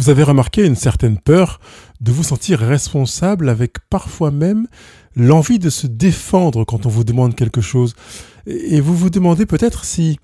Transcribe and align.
Vous 0.00 0.08
avez 0.08 0.22
remarqué 0.22 0.64
une 0.64 0.76
certaine 0.76 1.18
peur 1.18 1.60
de 2.00 2.10
vous 2.10 2.22
sentir 2.22 2.58
responsable 2.58 3.50
avec 3.50 3.74
parfois 3.90 4.30
même 4.30 4.66
l'envie 5.14 5.58
de 5.58 5.68
se 5.68 5.86
défendre 5.86 6.64
quand 6.64 6.86
on 6.86 6.88
vous 6.88 7.04
demande 7.04 7.34
quelque 7.34 7.60
chose. 7.60 7.94
Et 8.46 8.80
vous 8.80 8.96
vous 8.96 9.10
demandez 9.10 9.44
peut-être 9.44 9.84
si 9.84 10.18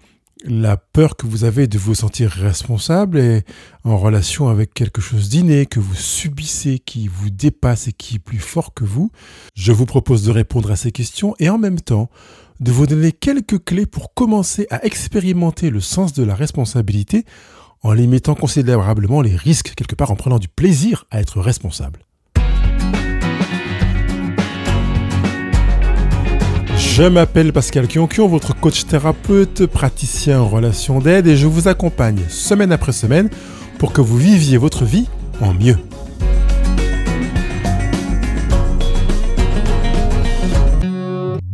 la 0.47 0.79
peur 0.79 1.15
que 1.15 1.27
vous 1.27 1.45
avez 1.45 1.67
de 1.67 1.77
vous 1.77 1.95
sentir 1.95 2.31
responsable 2.31 3.19
est 3.19 3.45
en 3.85 3.99
relation 3.99 4.49
avec 4.49 4.73
quelque 4.73 5.03
chose 5.03 5.29
d'inné 5.29 5.66
que 5.66 5.79
vous 5.79 5.95
subissez, 5.95 6.79
qui 6.79 7.08
vous 7.08 7.29
dépasse 7.29 7.88
et 7.88 7.93
qui 7.93 8.14
est 8.14 8.18
plus 8.18 8.38
fort 8.38 8.72
que 8.72 8.84
vous. 8.84 9.11
Je 9.54 9.72
vous 9.72 9.84
propose 9.84 10.24
de 10.24 10.30
répondre 10.30 10.70
à 10.70 10.77
ces 10.77 10.90
questions 10.90 11.34
et 11.38 11.50
en 11.50 11.58
même 11.58 11.82
temps 11.82 12.08
de 12.61 12.72
vous 12.72 12.86
donner 12.86 13.12
quelques 13.12 13.62
clés 13.62 13.84
pour 13.84 14.14
commencer 14.14 14.66
à 14.70 14.86
expérimenter 14.86 15.68
le 15.68 15.80
sens 15.80 16.14
de 16.14 16.22
la 16.22 16.34
responsabilité 16.34 17.27
en 17.82 17.93
limitant 17.93 18.34
considérablement 18.34 19.22
les 19.22 19.36
risques, 19.36 19.74
quelque 19.76 19.95
part 19.95 20.11
en 20.11 20.16
prenant 20.16 20.38
du 20.38 20.48
plaisir 20.48 21.04
à 21.11 21.20
être 21.20 21.40
responsable. 21.40 22.00
Je 26.76 27.03
m'appelle 27.03 27.53
Pascal 27.53 27.89
Kionkion, 27.89 28.26
votre 28.26 28.58
coach 28.58 28.86
thérapeute, 28.86 29.67
praticien 29.67 30.40
en 30.40 30.48
relation 30.48 30.98
d'aide 30.98 31.26
et 31.26 31.36
je 31.36 31.46
vous 31.46 31.68
accompagne 31.68 32.20
semaine 32.31 32.72
après 32.72 32.92
semaine 32.92 33.28
pour 33.78 33.92
que 33.92 34.00
vous 34.00 34.17
viviez 34.17 34.56
votre 34.56 34.84
vie 34.86 35.06
en 35.42 35.53
mieux. 35.53 35.77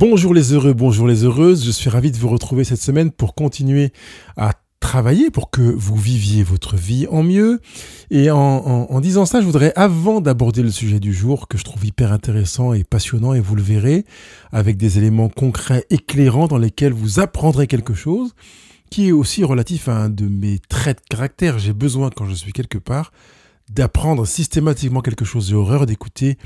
Bonjour 0.05 0.35
les 0.35 0.53
heureux, 0.53 0.73
bonjour 0.73 1.07
les 1.07 1.25
heureuses, 1.25 1.65
je 1.65 1.71
suis 1.71 1.91
ravi 1.91 2.11
de 2.11 2.17
vous 2.17 2.29
retrouver 2.29 2.65
cette 2.65 2.81
semaine 2.81 3.11
pour 3.11 3.35
continuer 3.35 3.93
à 4.37 4.53
travailler 4.83 5.31
pour 5.31 5.51
que 5.51 5.63
vous 5.63 5.97
viviez 5.97 6.43
votre 6.43 6.77
vie 6.77 7.07
en 7.11 7.23
mieux. 7.23 7.61
Et 8.11 8.31
en, 8.31 9.01
disant 9.01 9.25
ça, 9.25 9.41
je 9.41 9.47
voudrais, 9.47 9.73
avant 9.77 10.21
d'aborder 10.21 10.63
le 10.63 10.71
sujet 10.71 11.01
du 11.01 11.15
jour, 11.15 11.49
que 11.49 11.57
je 11.57 11.65
trouve 11.65 11.87
hyper 11.87 12.13
intéressant 12.13 12.75
et 12.75 12.85
passionnant, 12.85 13.33
et 13.33 13.41
vous 13.41 13.55
le 13.55 13.63
verrez, 13.63 14.05
avec 14.51 14.77
des 14.77 14.99
éléments 14.99 15.31
concrets, 15.31 15.87
éclairants, 15.89 16.49
dans 16.49 16.59
lesquels 16.59 16.93
vous 16.93 17.21
apprendrez 17.21 17.67
quelque 17.67 17.95
chose, 17.95 18.35
qui 18.91 19.09
est 19.09 19.13
aussi 19.13 19.45
relatif 19.45 19.89
à 19.89 19.97
un 19.97 20.09
de 20.11 20.27
mes 20.27 20.59
traits 20.59 20.99
de 20.99 21.17
caractère. 21.17 21.59
J'ai 21.59 21.73
besoin, 21.73 22.11
quand 22.11 22.27
je 22.27 22.35
suis 22.35 22.53
quelque 22.53 22.79
part, 22.79 23.13
d'apprendre 23.71 24.27
systématiquement 24.27 25.01
quelque 25.01 25.25
chose. 25.25 25.49
J'ai 25.49 25.55
horreur 25.55 25.87
d'écouter 25.87 26.37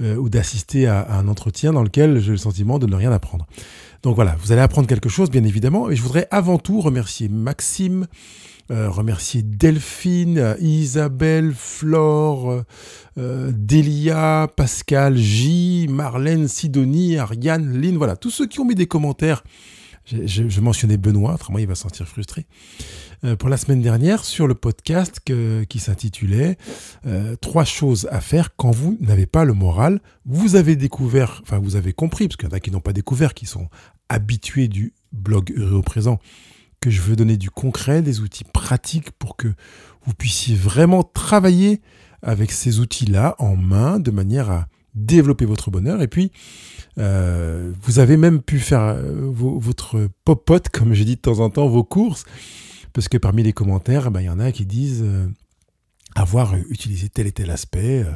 euh, 0.00 0.16
ou 0.16 0.28
d'assister 0.28 0.86
à, 0.86 1.10
un 1.10 1.28
entretien 1.28 1.72
dans 1.72 1.82
lequel 1.82 2.20
j'ai 2.20 2.30
le 2.30 2.38
sentiment 2.38 2.78
de 2.78 2.86
ne 2.86 2.94
rien 2.94 3.12
apprendre. 3.12 3.46
Donc 4.02 4.14
voilà, 4.14 4.36
vous 4.40 4.52
allez 4.52 4.62
apprendre 4.62 4.88
quelque 4.88 5.08
chose, 5.08 5.30
bien 5.30 5.44
évidemment, 5.44 5.90
et 5.90 5.96
je 5.96 6.02
voudrais 6.02 6.26
avant 6.30 6.58
tout 6.58 6.80
remercier 6.80 7.28
Maxime, 7.28 8.06
euh, 8.70 8.88
remercier 8.88 9.42
Delphine, 9.42 10.56
Isabelle, 10.60 11.52
Flore, 11.54 12.62
euh, 13.18 13.52
Delia, 13.54 14.48
Pascal, 14.56 15.16
J, 15.18 15.86
Marlène, 15.90 16.48
Sidonie, 16.48 17.18
Ariane, 17.18 17.78
Lynn, 17.78 17.98
voilà, 17.98 18.16
tous 18.16 18.30
ceux 18.30 18.46
qui 18.46 18.58
ont 18.60 18.64
mis 18.64 18.74
des 18.74 18.86
commentaires. 18.86 19.44
Je, 20.06 20.60
mentionnais 20.60 20.96
Benoît, 20.96 21.34
autrement 21.34 21.58
il 21.58 21.66
va 21.66 21.74
se 21.74 21.82
sentir 21.82 22.08
frustré. 22.08 22.46
Euh, 23.22 23.36
pour 23.36 23.50
la 23.50 23.58
semaine 23.58 23.82
dernière 23.82 24.24
sur 24.24 24.46
le 24.46 24.54
podcast 24.54 25.20
qui 25.20 25.78
s'intitulait 25.78 26.56
euh, 27.06 27.36
Trois 27.36 27.64
choses 27.64 28.08
à 28.10 28.20
faire 28.20 28.56
quand 28.56 28.70
vous 28.70 28.96
n'avez 29.00 29.26
pas 29.26 29.44
le 29.44 29.52
moral. 29.52 30.00
Vous 30.24 30.56
avez 30.56 30.74
découvert, 30.74 31.40
enfin 31.42 31.58
vous 31.58 31.76
avez 31.76 31.92
compris, 31.92 32.28
parce 32.28 32.36
qu'il 32.36 32.48
y 32.48 32.52
en 32.52 32.56
a 32.56 32.60
qui 32.60 32.70
n'ont 32.70 32.80
pas 32.80 32.94
découvert, 32.94 33.34
qui 33.34 33.44
sont 33.44 33.68
habitués 34.08 34.68
du 34.68 34.94
blog 35.12 35.52
Heureux 35.54 35.78
au 35.78 35.82
présent, 35.82 36.18
que 36.80 36.88
je 36.88 37.02
veux 37.02 37.14
donner 37.14 37.36
du 37.36 37.50
concret, 37.50 38.00
des 38.00 38.20
outils 38.20 38.44
pratiques 38.44 39.10
pour 39.12 39.36
que 39.36 39.48
vous 40.06 40.14
puissiez 40.14 40.56
vraiment 40.56 41.02
travailler 41.02 41.82
avec 42.22 42.50
ces 42.52 42.80
outils-là 42.80 43.34
en 43.38 43.54
main 43.54 43.98
de 43.98 44.10
manière 44.10 44.50
à 44.50 44.66
développer 44.94 45.44
votre 45.44 45.70
bonheur. 45.70 46.00
Et 46.00 46.08
puis, 46.08 46.32
euh, 46.98 47.70
vous 47.82 47.98
avez 47.98 48.16
même 48.16 48.40
pu 48.40 48.58
faire 48.58 48.96
votre 49.04 50.08
popote, 50.24 50.68
comme 50.72 50.94
j'ai 50.94 51.04
dit 51.04 51.16
de 51.16 51.20
temps 51.20 51.40
en 51.40 51.50
temps, 51.50 51.68
vos 51.68 51.84
courses 51.84 52.24
parce 52.92 53.08
que 53.08 53.18
parmi 53.18 53.42
les 53.42 53.52
commentaires, 53.52 54.10
ben, 54.10 54.20
il 54.20 54.26
y 54.26 54.30
en 54.30 54.40
a 54.40 54.52
qui 54.52 54.66
disent 54.66 55.02
euh, 55.04 55.26
avoir 56.14 56.54
utilisé 56.68 57.08
tel 57.08 57.26
et 57.26 57.32
tel 57.32 57.50
aspect 57.50 58.04
euh, 58.04 58.12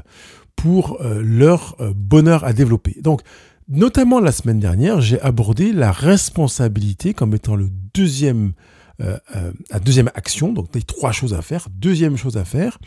pour 0.57 1.01
euh, 1.01 1.21
leur 1.23 1.77
bonheur 1.95 2.45
à 2.45 2.53
développer. 2.53 2.97
Donc, 3.01 3.23
notamment 3.69 4.21
la 4.21 4.33
semaine 4.33 4.61
dernière, 4.61 5.01
j'ai 5.01 5.21
abordé 5.21 5.73
la 5.73 5.93
responsabilité 5.93 7.15
comme 7.15 7.35
étant 7.35 7.57
le 7.57 7.69
deuxième, 7.95 8.53
la 8.99 9.81
deuxième 9.81 10.11
action, 10.15 10.53
donc 10.53 10.69
les 10.75 10.83
trois 10.83 11.11
choses 11.11 11.35
à 11.35 11.43
faire. 11.43 11.67
Deuxième 11.71 12.17
chose 12.17 12.37
à 12.37 12.45
faire, 12.45 12.79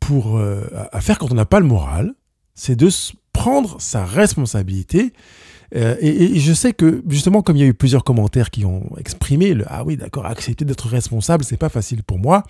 pour, 0.00 0.40
à 0.40 1.00
faire 1.00 1.18
quand 1.18 1.30
on 1.30 1.34
n'a 1.36 1.44
pas 1.44 1.60
le 1.60 1.66
moral, 1.66 2.14
c'est 2.54 2.74
de 2.74 2.88
prendre 3.32 3.80
sa 3.80 4.04
responsabilité 4.04 5.12
euh, 5.76 5.96
et, 6.00 6.38
je 6.38 6.52
sais 6.52 6.72
que 6.72 7.02
justement, 7.08 7.42
comme 7.42 7.56
il 7.56 7.60
y 7.60 7.62
a 7.62 7.68
eu 7.68 7.74
plusieurs 7.74 8.04
commentaires 8.04 8.50
qui 8.50 8.64
ont 8.64 8.90
exprimé 8.98 9.54
le 9.54 9.64
ah 9.68 9.84
oui 9.84 9.96
d'accord 9.96 10.26
accepter 10.26 10.64
d'être 10.64 10.88
responsable, 10.88 11.44
c'est 11.44 11.56
pas 11.56 11.68
facile 11.68 12.02
pour 12.02 12.18
moi. 12.18 12.42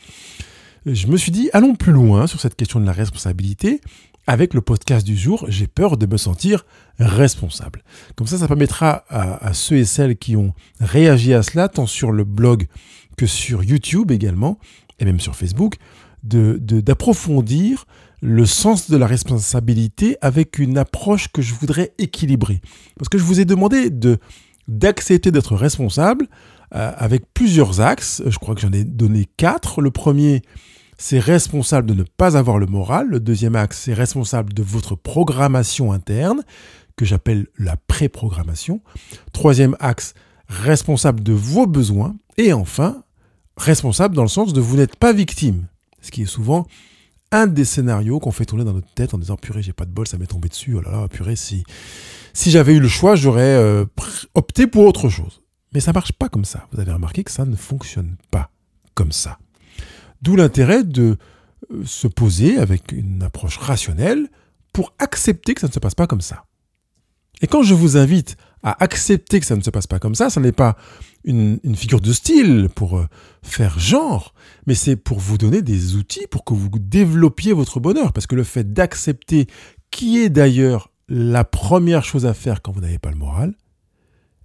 Je 0.87 1.07
me 1.07 1.17
suis 1.17 1.33
dit 1.33 1.51
allons 1.53 1.75
plus 1.75 1.93
loin 1.93 2.27
sur 2.27 2.41
cette 2.41 2.57
question 2.57 2.81
de 2.81 2.87
la 2.87 2.93
responsabilité. 2.93 3.81
Avec 4.27 4.55
le 4.55 4.61
podcast 4.61 5.05
du 5.05 5.17
jour, 5.17 5.45
j'ai 5.49 5.67
peur 5.67 5.97
de 5.97 6.07
me 6.07 6.17
sentir 6.17 6.65
responsable. 6.99 7.83
Comme 8.15 8.27
ça, 8.27 8.39
ça 8.39 8.47
permettra 8.47 9.05
à, 9.09 9.53
ceux 9.55 9.77
et 9.77 9.85
celles 9.85 10.17
qui 10.17 10.37
ont 10.37 10.53
réagi 10.79 11.35
à 11.35 11.43
cela, 11.43 11.69
tant 11.69 11.87
sur 11.87 12.13
le 12.13 12.23
blog 12.23 12.69
que 13.17 13.27
sur 13.27 13.65
YouTube 13.65 14.13
également, 14.13 14.59
et 15.01 15.05
même 15.05 15.19
sur 15.19 15.35
Facebook, 15.35 15.77
d'approfondir 16.23 17.87
le 18.21 18.47
sens 18.47 18.91
de 18.91 18.97
la 18.97 19.07
responsabilité 19.07 20.17
avec 20.21 20.59
une 20.59 20.79
approche 20.79 21.29
que 21.29 21.43
je 21.43 21.55
voudrais 21.55 21.95
équilibrer. 21.99 22.61
Parce 22.99 23.09
que 23.09 23.19
je 23.19 23.25
vous 23.25 23.41
ai 23.41 23.45
demandé 23.45 23.91
de 23.91 24.19
d'accepter 24.69 25.33
d'être 25.33 25.57
responsable 25.57 26.29
euh, 26.75 26.93
avec 26.97 27.25
plusieurs 27.35 27.81
axes. 27.81 28.23
Je 28.25 28.39
crois 28.39 28.55
que 28.55 28.61
j'en 28.61 28.73
ai 28.73 28.85
donné 28.85 29.27
quatre. 29.37 29.83
Le 29.83 29.91
premier, 29.91 30.43
c'est 30.97 31.19
responsable 31.19 31.89
de 31.89 31.95
ne 31.95 32.05
pas 32.05 32.37
avoir 32.37 32.59
le 32.59 32.67
moral. 32.67 33.09
Le 33.09 33.19
deuxième 33.19 33.57
axe, 33.57 33.81
c'est 33.81 33.95
responsable 33.95 34.53
de 34.53 34.63
votre 34.63 34.95
programmation 34.95 35.93
interne, 35.93 36.43
que 36.95 37.05
j'appelle 37.05 37.49
la 37.59 37.77
pré-programmation. 37.77 38.81
Troisième 39.33 39.77
axe, 39.81 40.15
responsable 40.47 41.23
de 41.23 41.33
vos 41.33 41.67
besoins. 41.67 42.15
Et 42.37 42.53
enfin, 42.53 43.03
responsable 43.57 44.15
dans 44.15 44.23
le 44.23 44.29
sens 44.29 44.53
de 44.53 44.61
vous 44.61 44.77
n'êtes 44.77 44.97
pas 44.97 45.13
victime. 45.13 45.67
Ce 46.01 46.13
qui 46.13 46.23
est 46.23 46.27
souvent 46.27 46.67
un 47.33 47.47
des 47.47 47.65
scénarios 47.65 48.19
qu'on 48.19 48.33
fait 48.33 48.45
tourner 48.45 48.65
dans 48.65 48.73
notre 48.73 48.93
tête 48.95 49.15
en 49.15 49.19
disant 49.19 49.37
purée, 49.37 49.63
j'ai 49.63 49.73
pas 49.73 49.85
de 49.85 49.91
bol, 49.91 50.07
ça 50.07 50.19
m'est 50.19 50.27
tombé 50.27 50.49
dessus. 50.49 50.75
Oh 50.77 50.81
là 50.81 50.91
là, 50.91 51.09
purée, 51.09 51.37
si, 51.37 51.65
si 52.33 52.51
j'avais 52.51 52.75
eu 52.75 52.81
le 52.81 52.89
choix, 52.89 53.15
j'aurais 53.15 53.55
euh, 53.57 53.85
opté 54.35 54.67
pour 54.67 54.85
autre 54.85 55.09
chose. 55.09 55.43
Mais 55.73 55.81
ça 55.81 55.93
marche 55.93 56.13
pas 56.13 56.29
comme 56.29 56.45
ça. 56.45 56.67
Vous 56.73 56.81
avez 56.81 56.93
remarqué 56.93 57.23
que 57.23 57.31
ça 57.31 57.45
ne 57.45 57.55
fonctionne 57.55 58.17
pas 58.31 58.51
comme 58.95 59.13
ça. 59.13 59.39
D'où 60.23 60.37
l'intérêt 60.37 60.83
de 60.83 61.17
euh, 61.71 61.85
se 61.85 62.09
poser 62.09 62.59
avec 62.59 62.93
une 62.93 63.23
approche 63.23 63.59
rationnelle 63.59 64.29
pour 64.73 64.93
accepter 64.99 65.55
que 65.55 65.61
ça 65.61 65.69
ne 65.69 65.73
se 65.73 65.79
passe 65.79 65.95
pas 65.95 66.07
comme 66.07 66.21
ça. 66.21 66.45
Et 67.43 67.47
quand 67.47 67.63
je 67.63 67.75
vous 67.75 67.97
invite 67.97 68.37
à 68.63 68.83
accepter 68.83 69.41
que 69.41 69.47
ça 69.47 69.57
ne 69.57 69.63
se 69.63 69.71
passe 69.71 69.87
pas 69.87 69.99
comme 69.99 70.15
ça, 70.15 70.31
ce 70.31 70.41
n'est 70.41 70.53
pas 70.53 70.77
une, 71.25 71.59
figure 71.75 72.01
de 72.01 72.13
style 72.13 72.69
pour 72.75 72.99
euh, 72.99 73.07
faire 73.43 73.79
genre, 73.79 74.35
mais 74.67 74.75
c'est 74.75 74.97
pour 74.97 75.19
vous 75.19 75.39
donner 75.39 75.63
des 75.63 75.97
outils 75.97 76.27
pour 76.31 76.45
que 76.45 76.55
vous 76.55 76.69
développiez 76.79 77.53
votre 77.53 77.81
bonheur. 77.81 78.13
Parce 78.13 78.27
que 78.27 78.35
le 78.35 78.45
fait 78.45 78.73
d'accepter, 78.73 79.47
qui 79.91 80.19
est 80.19 80.31
d'ailleurs 80.31 80.91
la 81.09 81.45
première 81.45 82.05
chose 82.05 82.27
à 82.27 82.35
faire 82.35 82.63
quand 82.63 82.73
vous 82.73 82.81
n'avez 82.81 82.99
pas 82.99 83.11
le 83.11 83.17
moral, 83.17 83.55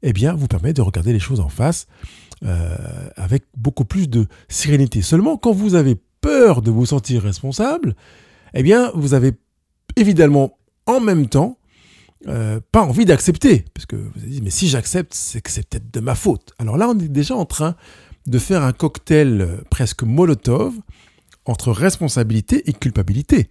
eh 0.02 0.14
bien, 0.14 0.34
vous 0.34 0.47
permet 0.47 0.74
de 0.74 0.82
regarder 0.82 1.14
les 1.14 1.20
choses 1.20 1.40
en 1.40 1.50
face 1.50 1.88
euh, 2.44 2.76
avec 3.16 3.44
beaucoup 3.58 3.86
plus 3.86 4.09
de 4.09 4.28
sérénité. 4.50 5.02
Seulement, 5.02 5.38
quand 5.38 5.52
vous 5.52 5.76
avez 5.76 5.96
peur 6.22 6.62
de 6.62 6.72
vous 6.72 6.86
sentir 6.86 7.24
responsable, 7.24 7.96
eh 8.53 8.64
bien, 8.64 8.91
vous 8.96 9.14
avez 9.14 9.34
évidemment 9.96 10.58
en 10.85 11.00
même 11.00 11.28
temps 11.28 11.58
euh, 12.28 12.59
pas 12.72 12.82
envie 12.82 13.06
d'accepter. 13.06 13.66
Parce 13.73 13.85
que 13.85 13.96
vous 13.96 14.20
avez 14.22 14.29
dit, 14.29 14.41
mais 14.41 14.50
si 14.50 14.67
j'accepte, 14.67 15.14
c'est 15.14 15.41
que 15.41 15.52
c'est 15.52 15.67
peut-être 15.67 15.94
de 15.94 16.00
ma 16.00 16.16
faute. 16.16 16.53
Alors 16.58 16.78
là, 16.78 16.90
on 16.90 17.00
est 17.00 17.08
déjà 17.08 17.35
en 17.35 17.46
train 17.46 17.76
de 18.26 18.40
faire 18.40 18.64
un 18.64 18.73
cocktail 18.73 19.41
euh, 19.41 19.58
presque 19.70 20.03
molotov 20.03 20.73
entre 21.46 21.72
responsabilité 21.72 22.67
et 22.70 22.73
culpabilité. 22.73 23.50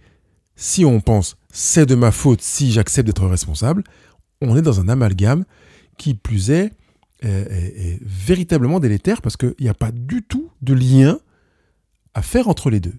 Si 0.55 0.85
on 0.85 0.99
pense 0.99 1.37
c'est 1.51 1.85
de 1.85 1.95
ma 1.95 2.11
faute 2.11 2.41
si 2.41 2.71
j'accepte 2.71 3.07
d'être 3.07 3.25
responsable, 3.25 3.83
on 4.41 4.57
est 4.57 4.61
dans 4.61 4.81
un 4.81 4.89
amalgame 4.89 5.45
qui 5.97 6.13
plus 6.13 6.51
est, 6.51 6.73
est 7.21 7.99
véritablement 8.01 8.81
délétère 8.81 9.21
parce 9.21 9.37
qu'il 9.37 9.55
n'y 9.61 9.69
a 9.69 9.73
pas 9.73 9.91
du 9.91 10.23
tout 10.23 10.51
de 10.61 10.73
lien 10.73 11.17
à 12.13 12.21
faire 12.21 12.49
entre 12.49 12.69
les 12.69 12.81
deux. 12.81 12.95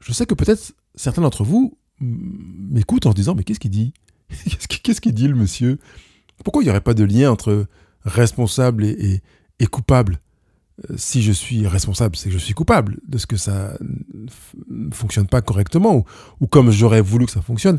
Je 0.00 0.12
sais 0.12 0.26
que 0.26 0.34
peut-être 0.34 0.74
certains 0.94 1.22
d'entre 1.22 1.44
vous 1.44 1.78
m'écoutent 2.00 3.06
en 3.06 3.10
se 3.12 3.16
disant 3.16 3.34
mais 3.34 3.44
qu'est-ce 3.44 3.60
qu'il 3.60 3.70
dit? 3.70 3.94
Qu'est-ce 4.82 5.00
qu'il 5.00 5.14
dit 5.14 5.28
le 5.28 5.34
monsieur? 5.34 5.78
Pourquoi 6.42 6.62
il 6.62 6.66
n'y 6.66 6.70
aurait 6.70 6.80
pas 6.80 6.94
de 6.94 7.04
lien 7.04 7.30
entre 7.30 7.66
responsable 8.04 8.84
et, 8.84 9.20
coupable? 9.70 10.20
Euh, 10.90 10.94
si 10.96 11.22
je 11.22 11.32
suis 11.32 11.66
responsable, 11.66 12.16
c'est 12.16 12.28
que 12.28 12.34
je 12.34 12.38
suis 12.38 12.54
coupable 12.54 12.98
de 13.06 13.18
ce 13.18 13.26
que 13.26 13.36
ça 13.36 13.78
ne 14.68 14.90
fonctionne 14.92 15.28
pas 15.28 15.40
correctement 15.40 15.94
ou, 15.94 16.04
ou 16.40 16.46
comme 16.46 16.70
j'aurais 16.70 17.00
voulu 17.00 17.26
que 17.26 17.32
ça 17.32 17.42
fonctionne. 17.42 17.78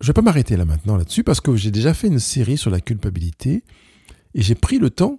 Je 0.00 0.08
vais 0.08 0.12
pas 0.12 0.22
m'arrêter 0.22 0.56
là 0.56 0.64
maintenant 0.64 0.96
là-dessus 0.96 1.24
parce 1.24 1.40
que 1.40 1.56
j'ai 1.56 1.70
déjà 1.70 1.94
fait 1.94 2.08
une 2.08 2.18
série 2.18 2.58
sur 2.58 2.70
la 2.70 2.80
culpabilité 2.80 3.64
et 4.34 4.42
j'ai 4.42 4.54
pris 4.54 4.78
le 4.78 4.90
temps 4.90 5.18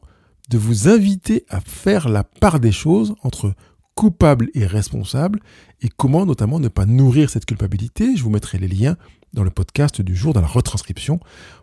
de 0.50 0.58
vous 0.58 0.88
inviter 0.88 1.46
à 1.50 1.62
faire 1.62 2.10
la 2.10 2.24
part 2.24 2.60
des 2.60 2.72
choses 2.72 3.16
entre 3.24 3.56
coupable 3.96 4.50
et 4.54 4.66
responsable 4.66 5.40
et 5.82 5.90
comment 5.90 6.26
notamment 6.26 6.60
ne 6.60 6.68
pas 6.68 6.86
nourrir 6.86 7.30
cette 7.30 7.46
culpabilité. 7.46 8.16
Je 8.16 8.24
vous 8.24 8.30
mettrai 8.30 8.58
les 8.58 8.68
liens 8.68 8.98
dans 9.34 9.44
le 9.44 9.50
podcast 9.50 10.02
du 10.02 10.16
jour, 10.16 10.34
dans 10.34 10.42
la 10.42 10.48
retranscription, 10.48 11.20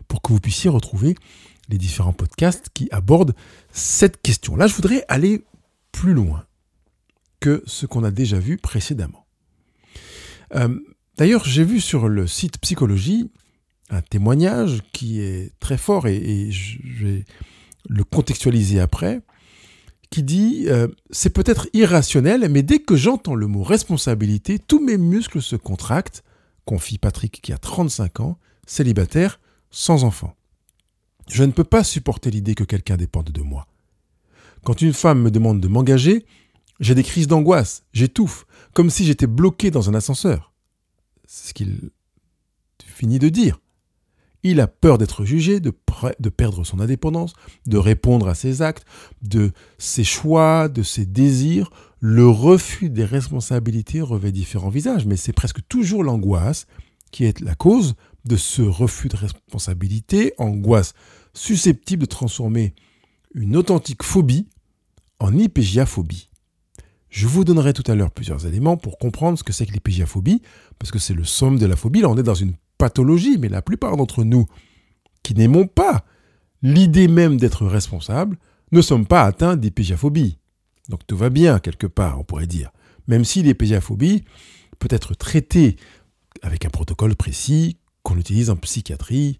pour 0.07 0.21
que 0.21 0.33
vous 0.33 0.39
puissiez 0.39 0.69
retrouver 0.69 1.15
les 1.69 1.77
différents 1.77 2.13
podcasts 2.13 2.67
qui 2.73 2.87
abordent 2.91 3.35
cette 3.71 4.21
question. 4.21 4.55
Là, 4.55 4.67
je 4.67 4.75
voudrais 4.75 5.05
aller 5.07 5.43
plus 5.91 6.13
loin 6.13 6.45
que 7.39 7.63
ce 7.65 7.85
qu'on 7.85 8.03
a 8.03 8.11
déjà 8.11 8.39
vu 8.39 8.57
précédemment. 8.57 9.25
Euh, 10.55 10.79
d'ailleurs, 11.17 11.45
j'ai 11.45 11.63
vu 11.63 11.79
sur 11.79 12.07
le 12.07 12.27
site 12.27 12.59
Psychologie 12.59 13.29
un 13.89 14.01
témoignage 14.01 14.81
qui 14.93 15.19
est 15.19 15.51
très 15.59 15.77
fort 15.77 16.07
et, 16.07 16.49
je 16.51 17.05
vais 17.05 17.25
le 17.89 18.03
contextualiser 18.03 18.79
après, 18.79 19.21
qui 20.11 20.21
dit 20.21 20.65
euh, 20.67 20.87
C'est 21.09 21.31
peut-être 21.31 21.67
irrationnel, 21.73 22.47
mais 22.51 22.61
dès 22.61 22.79
que 22.79 22.95
j'entends 22.95 23.33
le 23.33 23.47
mot 23.47 23.63
responsabilité, 23.63 24.59
tous 24.59 24.79
mes 24.79 24.97
muscles 24.97 25.41
se 25.41 25.55
contractent, 25.55 26.23
confie 26.65 26.99
Patrick 26.99 27.41
qui 27.41 27.51
a 27.53 27.57
35 27.57 28.19
ans, 28.19 28.37
célibataire, 28.67 29.39
sans 29.71 30.03
enfant. 30.03 30.35
Je 31.27 31.43
ne 31.43 31.51
peux 31.51 31.63
pas 31.63 31.83
supporter 31.83 32.29
l'idée 32.29 32.55
que 32.55 32.65
quelqu'un 32.65 32.97
dépende 32.97 33.31
de 33.31 33.41
moi. 33.41 33.65
Quand 34.63 34.81
une 34.81 34.93
femme 34.93 35.21
me 35.21 35.31
demande 35.31 35.61
de 35.61 35.67
m'engager, 35.67 36.25
j'ai 36.81 36.93
des 36.93 37.03
crises 37.03 37.27
d'angoisse, 37.27 37.83
j'étouffe, 37.93 38.45
comme 38.73 38.89
si 38.89 39.05
j'étais 39.05 39.27
bloqué 39.27 39.71
dans 39.71 39.89
un 39.89 39.93
ascenseur. 39.93 40.51
C'est 41.25 41.49
ce 41.49 41.53
qu'il 41.53 41.91
finit 42.85 43.19
de 43.19 43.29
dire. 43.29 43.60
Il 44.43 44.59
a 44.59 44.67
peur 44.67 44.97
d'être 44.97 45.23
jugé, 45.23 45.59
de, 45.59 45.71
perdre 46.29 46.63
son 46.63 46.79
indépendance, 46.79 47.33
de 47.67 47.77
répondre 47.77 48.27
à 48.27 48.35
ses 48.35 48.61
actes, 48.61 48.85
de 49.21 49.51
ses 49.77 50.03
choix, 50.03 50.67
de 50.67 50.83
ses 50.83 51.05
désirs. 51.05 51.71
Le 51.99 52.27
refus 52.27 52.89
des 52.89 53.05
responsabilités 53.05 54.01
revêt 54.01 54.31
différents 54.31 54.69
visages, 54.69 55.05
mais 55.05 55.17
c'est 55.17 55.33
presque 55.33 55.59
toujours 55.67 56.03
l'angoisse 56.03 56.65
qui 57.11 57.25
est 57.25 57.39
la 57.41 57.55
cause 57.55 57.95
de 58.25 58.35
ce 58.35 58.61
refus 58.61 59.09
de 59.09 59.17
responsabilité, 59.17 60.33
angoisse 60.37 60.93
susceptible 61.33 62.01
de 62.01 62.07
transformer 62.07 62.73
une 63.33 63.55
authentique 63.55 64.03
phobie 64.03 64.47
en 65.19 65.37
hypégiaphobie. 65.37 66.29
Je 67.09 67.27
vous 67.27 67.43
donnerai 67.43 67.73
tout 67.73 67.83
à 67.91 67.95
l'heure 67.95 68.11
plusieurs 68.11 68.45
éléments 68.45 68.77
pour 68.77 68.97
comprendre 68.97 69.37
ce 69.37 69.43
que 69.43 69.51
c'est 69.51 69.65
que 69.65 69.73
l'hypégiaphobie, 69.73 70.41
parce 70.79 70.91
que 70.91 70.99
c'est 70.99 71.13
le 71.13 71.25
somme 71.25 71.59
de 71.59 71.65
la 71.65 71.75
phobie. 71.75 72.01
Là, 72.01 72.09
on 72.09 72.17
est 72.17 72.23
dans 72.23 72.33
une 72.33 72.53
pathologie, 72.81 73.37
mais 73.37 73.47
la 73.47 73.61
plupart 73.61 73.95
d'entre 73.95 74.23
nous 74.23 74.47
qui 75.21 75.35
n'aimons 75.35 75.67
pas 75.67 76.03
l'idée 76.63 77.07
même 77.07 77.37
d'être 77.37 77.67
responsable 77.67 78.37
ne 78.71 78.81
sommes 78.81 79.05
pas 79.05 79.23
atteints 79.23 79.55
d'hypégiaphobie. 79.55 80.39
Donc 80.89 81.05
tout 81.05 81.15
va 81.15 81.29
bien 81.29 81.59
quelque 81.59 81.85
part, 81.85 82.19
on 82.19 82.23
pourrait 82.23 82.47
dire. 82.47 82.71
Même 83.07 83.23
si 83.23 83.43
l'hypégiaphobie 83.43 84.23
peut 84.79 84.87
être 84.89 85.13
traitée 85.13 85.75
avec 86.41 86.65
un 86.65 86.69
protocole 86.69 87.15
précis 87.15 87.77
qu'on 88.01 88.17
utilise 88.17 88.49
en 88.49 88.55
psychiatrie 88.55 89.39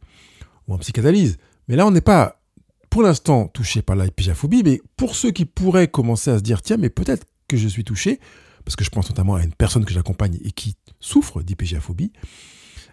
ou 0.67 0.75
en 0.75 0.77
psychanalyse. 0.77 1.39
Mais 1.67 1.75
là, 1.75 1.87
on 1.87 1.91
n'est 1.91 1.99
pas, 1.99 2.43
pour 2.91 3.01
l'instant, 3.01 3.47
touché 3.47 3.81
par 3.81 3.95
l'hypégiaphobie, 3.95 4.61
mais 4.63 4.81
pour 4.97 5.15
ceux 5.15 5.31
qui 5.31 5.45
pourraient 5.45 5.87
commencer 5.87 6.29
à 6.29 6.37
se 6.37 6.43
dire, 6.43 6.61
tiens, 6.61 6.77
mais 6.77 6.91
peut-être 6.91 7.25
que 7.47 7.57
je 7.57 7.67
suis 7.67 7.83
touché, 7.83 8.19
parce 8.65 8.75
que 8.75 8.83
je 8.83 8.91
pense 8.91 9.09
notamment 9.09 9.33
à 9.33 9.43
une 9.43 9.53
personne 9.53 9.83
que 9.83 9.93
j'accompagne 9.93 10.37
et 10.43 10.51
qui 10.51 10.75
souffre 10.99 11.41
d'hypégiaphobie, 11.41 12.11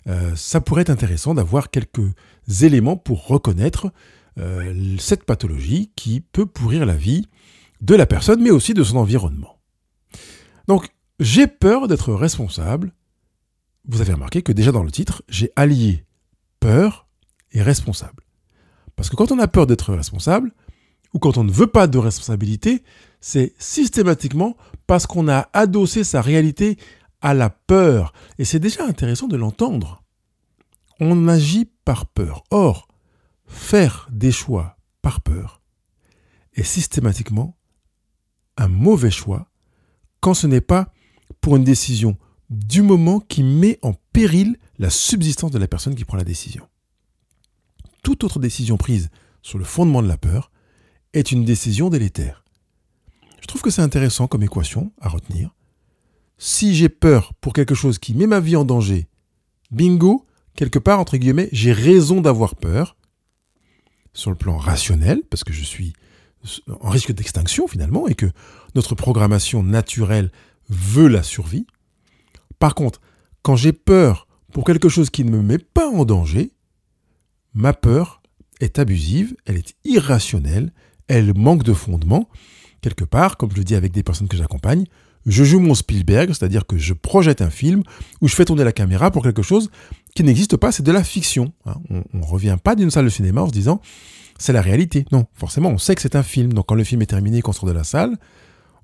euh, 0.08 0.34
ça 0.34 0.60
pourrait 0.60 0.82
être 0.82 0.90
intéressant 0.90 1.34
d'avoir 1.34 1.70
quelques 1.70 2.12
éléments 2.62 2.96
pour 2.96 3.26
reconnaître 3.26 3.92
euh, 4.38 4.96
cette 4.98 5.24
pathologie 5.24 5.92
qui 5.96 6.20
peut 6.20 6.46
pourrir 6.46 6.86
la 6.86 6.96
vie 6.96 7.26
de 7.80 7.94
la 7.94 8.06
personne, 8.06 8.42
mais 8.42 8.50
aussi 8.50 8.74
de 8.74 8.82
son 8.82 8.96
environnement. 8.96 9.58
Donc, 10.66 10.88
j'ai 11.20 11.46
peur 11.46 11.88
d'être 11.88 12.12
responsable. 12.12 12.92
Vous 13.86 14.00
avez 14.00 14.12
remarqué 14.12 14.42
que 14.42 14.52
déjà 14.52 14.72
dans 14.72 14.82
le 14.82 14.90
titre, 14.90 15.22
j'ai 15.28 15.50
allié 15.56 16.04
peur 16.60 17.08
et 17.52 17.62
responsable. 17.62 18.24
Parce 18.96 19.10
que 19.10 19.16
quand 19.16 19.32
on 19.32 19.38
a 19.38 19.48
peur 19.48 19.66
d'être 19.66 19.94
responsable, 19.94 20.52
ou 21.14 21.18
quand 21.18 21.38
on 21.38 21.44
ne 21.44 21.52
veut 21.52 21.66
pas 21.66 21.86
de 21.86 21.98
responsabilité, 21.98 22.82
c'est 23.20 23.54
systématiquement 23.58 24.56
parce 24.86 25.06
qu'on 25.06 25.28
a 25.28 25.48
adossé 25.52 26.04
sa 26.04 26.20
réalité 26.20 26.78
à 27.20 27.34
la 27.34 27.50
peur. 27.50 28.12
Et 28.38 28.44
c'est 28.44 28.58
déjà 28.58 28.84
intéressant 28.84 29.28
de 29.28 29.36
l'entendre. 29.36 30.02
On 31.00 31.28
agit 31.28 31.70
par 31.84 32.06
peur. 32.06 32.44
Or, 32.50 32.88
faire 33.46 34.08
des 34.10 34.32
choix 34.32 34.76
par 35.02 35.20
peur 35.20 35.60
est 36.54 36.64
systématiquement 36.64 37.56
un 38.56 38.68
mauvais 38.68 39.10
choix 39.10 39.48
quand 40.20 40.34
ce 40.34 40.46
n'est 40.46 40.60
pas 40.60 40.92
pour 41.40 41.56
une 41.56 41.64
décision 41.64 42.16
du 42.50 42.82
moment 42.82 43.20
qui 43.20 43.42
met 43.42 43.78
en 43.82 43.94
péril 44.12 44.56
la 44.78 44.90
subsistance 44.90 45.50
de 45.50 45.58
la 45.58 45.68
personne 45.68 45.94
qui 45.94 46.04
prend 46.04 46.16
la 46.16 46.24
décision. 46.24 46.66
Toute 48.02 48.24
autre 48.24 48.40
décision 48.40 48.76
prise 48.76 49.10
sur 49.42 49.58
le 49.58 49.64
fondement 49.64 50.02
de 50.02 50.08
la 50.08 50.16
peur 50.16 50.50
est 51.12 51.30
une 51.30 51.44
décision 51.44 51.90
délétère. 51.90 52.44
Je 53.40 53.46
trouve 53.46 53.62
que 53.62 53.70
c'est 53.70 53.82
intéressant 53.82 54.26
comme 54.26 54.42
équation 54.42 54.92
à 55.00 55.08
retenir 55.08 55.54
si 56.38 56.74
j'ai 56.74 56.88
peur 56.88 57.32
pour 57.40 57.52
quelque 57.52 57.74
chose 57.74 57.98
qui 57.98 58.14
met 58.14 58.26
ma 58.26 58.40
vie 58.40 58.56
en 58.56 58.64
danger, 58.64 59.08
bingo, 59.70 60.24
quelque 60.54 60.78
part, 60.78 61.00
entre 61.00 61.16
guillemets, 61.16 61.48
j'ai 61.52 61.72
raison 61.72 62.20
d'avoir 62.20 62.56
peur, 62.56 62.96
sur 64.14 64.30
le 64.30 64.36
plan 64.36 64.56
rationnel, 64.56 65.22
parce 65.30 65.44
que 65.44 65.52
je 65.52 65.62
suis 65.62 65.92
en 66.80 66.88
risque 66.88 67.12
d'extinction 67.12 67.68
finalement, 67.68 68.08
et 68.08 68.14
que 68.14 68.30
notre 68.74 68.94
programmation 68.94 69.62
naturelle 69.62 70.32
veut 70.68 71.08
la 71.08 71.22
survie. 71.22 71.66
Par 72.58 72.74
contre, 72.74 73.00
quand 73.42 73.56
j'ai 73.56 73.72
peur 73.72 74.26
pour 74.52 74.64
quelque 74.64 74.88
chose 74.88 75.10
qui 75.10 75.24
ne 75.24 75.30
me 75.30 75.42
met 75.42 75.58
pas 75.58 75.88
en 75.88 76.04
danger, 76.04 76.52
ma 77.54 77.72
peur 77.72 78.22
est 78.60 78.78
abusive, 78.78 79.36
elle 79.44 79.56
est 79.56 79.74
irrationnelle, 79.84 80.72
elle 81.06 81.36
manque 81.36 81.62
de 81.62 81.72
fondement. 81.72 82.28
Quelque 82.80 83.04
part, 83.04 83.36
comme 83.36 83.50
je 83.50 83.56
le 83.56 83.64
dis 83.64 83.74
avec 83.74 83.92
des 83.92 84.02
personnes 84.02 84.28
que 84.28 84.36
j'accompagne, 84.36 84.84
je 85.28 85.44
joue 85.44 85.60
mon 85.60 85.74
Spielberg, 85.74 86.28
c'est-à-dire 86.28 86.66
que 86.66 86.78
je 86.78 86.94
projette 86.94 87.42
un 87.42 87.50
film 87.50 87.82
où 88.20 88.28
je 88.28 88.34
fais 88.34 88.44
tourner 88.44 88.64
la 88.64 88.72
caméra 88.72 89.10
pour 89.10 89.22
quelque 89.22 89.42
chose 89.42 89.70
qui 90.14 90.24
n'existe 90.24 90.56
pas, 90.56 90.72
c'est 90.72 90.82
de 90.82 90.92
la 90.92 91.04
fiction. 91.04 91.52
Hein. 91.66 91.76
On 91.90 92.18
ne 92.18 92.24
revient 92.24 92.56
pas 92.62 92.74
d'une 92.74 92.90
salle 92.90 93.04
de 93.04 93.10
cinéma 93.10 93.42
en 93.42 93.46
se 93.46 93.52
disant 93.52 93.80
c'est 94.38 94.52
la 94.52 94.62
réalité. 94.62 95.04
Non, 95.12 95.26
forcément, 95.34 95.68
on 95.68 95.78
sait 95.78 95.94
que 95.94 96.00
c'est 96.00 96.16
un 96.16 96.22
film. 96.22 96.52
Donc 96.52 96.66
quand 96.66 96.74
le 96.74 96.84
film 96.84 97.02
est 97.02 97.06
terminé, 97.06 97.42
qu'on 97.42 97.52
sort 97.52 97.68
de 97.68 97.72
la 97.72 97.84
salle, 97.84 98.16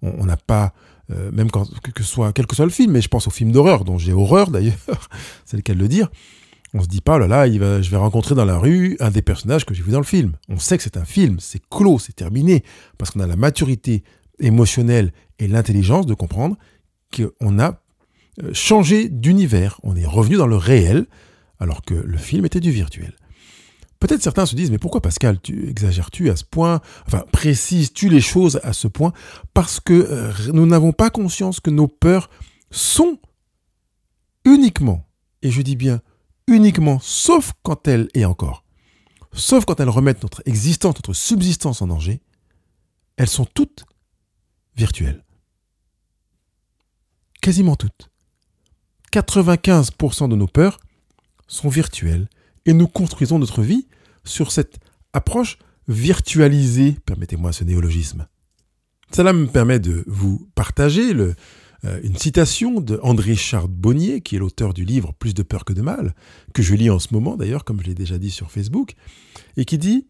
on 0.02 0.26
n'a 0.26 0.36
pas, 0.36 0.74
euh, 1.10 1.30
même 1.32 1.50
que 1.50 2.02
soit, 2.02 2.32
quel 2.32 2.46
que 2.46 2.54
soit 2.54 2.66
le 2.66 2.70
film, 2.70 2.92
mais 2.92 3.00
je 3.00 3.08
pense 3.08 3.26
au 3.26 3.30
film 3.30 3.52
d'horreur, 3.52 3.84
dont 3.84 3.98
j'ai 3.98 4.12
horreur 4.12 4.50
d'ailleurs, 4.50 4.74
c'est 5.46 5.56
le 5.56 5.62
cas 5.62 5.74
de 5.74 5.78
le 5.78 5.88
dire, 5.88 6.10
on 6.74 6.82
se 6.82 6.88
dit 6.88 7.00
pas, 7.00 7.14
oh 7.14 7.18
là 7.20 7.28
là, 7.28 7.50
je 7.50 7.90
vais 7.90 7.96
rencontrer 7.96 8.34
dans 8.34 8.44
la 8.44 8.58
rue 8.58 8.96
un 9.00 9.10
des 9.10 9.22
personnages 9.22 9.64
que 9.64 9.74
j'ai 9.74 9.82
vu 9.82 9.92
dans 9.92 10.00
le 10.00 10.04
film. 10.04 10.32
On 10.48 10.58
sait 10.58 10.76
que 10.76 10.82
c'est 10.82 10.96
un 10.96 11.04
film, 11.04 11.38
c'est 11.38 11.62
clos, 11.70 11.98
c'est 12.00 12.16
terminé, 12.16 12.64
parce 12.98 13.12
qu'on 13.12 13.20
a 13.20 13.26
la 13.26 13.36
maturité 13.36 14.02
émotionnelle 14.40 15.12
et 15.38 15.48
l'intelligence 15.48 16.06
de 16.06 16.14
comprendre 16.14 16.56
qu'on 17.14 17.58
a 17.58 17.80
euh, 18.42 18.52
changé 18.52 19.08
d'univers, 19.08 19.78
on 19.82 19.96
est 19.96 20.06
revenu 20.06 20.36
dans 20.36 20.46
le 20.46 20.56
réel, 20.56 21.06
alors 21.60 21.82
que 21.82 21.94
le 21.94 22.18
film 22.18 22.44
était 22.44 22.60
du 22.60 22.70
virtuel. 22.70 23.14
Peut-être 24.00 24.22
certains 24.22 24.44
se 24.44 24.56
disent, 24.56 24.70
mais 24.70 24.78
pourquoi 24.78 25.00
Pascal, 25.00 25.40
tu 25.40 25.68
exagères-tu 25.68 26.28
à 26.30 26.36
ce 26.36 26.44
point, 26.44 26.80
enfin 27.06 27.24
précises-tu 27.32 28.08
les 28.08 28.20
choses 28.20 28.60
à 28.62 28.72
ce 28.72 28.88
point, 28.88 29.12
parce 29.54 29.80
que 29.80 29.92
euh, 29.92 30.32
nous 30.52 30.66
n'avons 30.66 30.92
pas 30.92 31.10
conscience 31.10 31.60
que 31.60 31.70
nos 31.70 31.88
peurs 31.88 32.28
sont 32.70 33.18
uniquement, 34.44 35.06
et 35.42 35.50
je 35.50 35.62
dis 35.62 35.76
bien 35.76 36.00
uniquement, 36.48 36.98
sauf 37.00 37.52
quand 37.62 37.88
elles, 37.88 38.08
et 38.14 38.24
encore, 38.24 38.64
sauf 39.32 39.64
quand 39.64 39.80
elles 39.80 39.88
remettent 39.88 40.22
notre 40.22 40.42
existence, 40.44 40.96
notre 40.96 41.14
subsistance 41.14 41.80
en 41.80 41.86
danger, 41.86 42.20
elles 43.16 43.28
sont 43.28 43.46
toutes 43.46 43.86
virtuelles 44.76 45.23
quasiment 47.44 47.76
toutes. 47.76 48.08
95% 49.12 50.30
de 50.30 50.34
nos 50.34 50.46
peurs 50.46 50.78
sont 51.46 51.68
virtuelles 51.68 52.26
et 52.64 52.72
nous 52.72 52.88
construisons 52.88 53.38
notre 53.38 53.60
vie 53.60 53.86
sur 54.24 54.50
cette 54.50 54.78
approche 55.12 55.58
virtualisée, 55.86 56.96
permettez-moi 57.04 57.52
ce 57.52 57.64
néologisme. 57.64 58.26
Cela 59.14 59.34
me 59.34 59.46
permet 59.46 59.78
de 59.78 60.04
vous 60.06 60.48
partager 60.54 61.12
euh, 61.12 61.34
une 62.02 62.16
citation 62.16 62.80
de 62.80 62.98
André 63.02 63.36
Charbonnier, 63.36 64.22
qui 64.22 64.36
est 64.36 64.38
l'auteur 64.38 64.72
du 64.72 64.86
livre 64.86 65.12
Plus 65.12 65.34
de 65.34 65.42
peur 65.42 65.66
que 65.66 65.74
de 65.74 65.82
mal, 65.82 66.14
que 66.54 66.62
je 66.62 66.74
lis 66.74 66.88
en 66.88 66.98
ce 66.98 67.12
moment 67.12 67.36
d'ailleurs, 67.36 67.64
comme 67.64 67.78
je 67.82 67.88
l'ai 67.88 67.94
déjà 67.94 68.16
dit 68.16 68.30
sur 68.30 68.50
Facebook, 68.50 68.94
et 69.58 69.66
qui 69.66 69.76
dit 69.76 70.06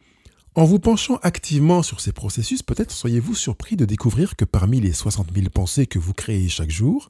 En 0.56 0.64
vous 0.64 0.78
penchant 0.78 1.16
activement 1.22 1.82
sur 1.82 2.00
ces 2.00 2.12
processus, 2.12 2.62
peut-être 2.62 2.92
seriez-vous 2.92 3.34
surpris 3.34 3.74
de 3.74 3.84
découvrir 3.84 4.36
que 4.36 4.44
parmi 4.44 4.80
les 4.80 4.92
60 4.92 5.34
000 5.34 5.48
pensées 5.50 5.86
que 5.86 5.98
vous 5.98 6.12
créez 6.12 6.48
chaque 6.48 6.70
jour, 6.70 7.08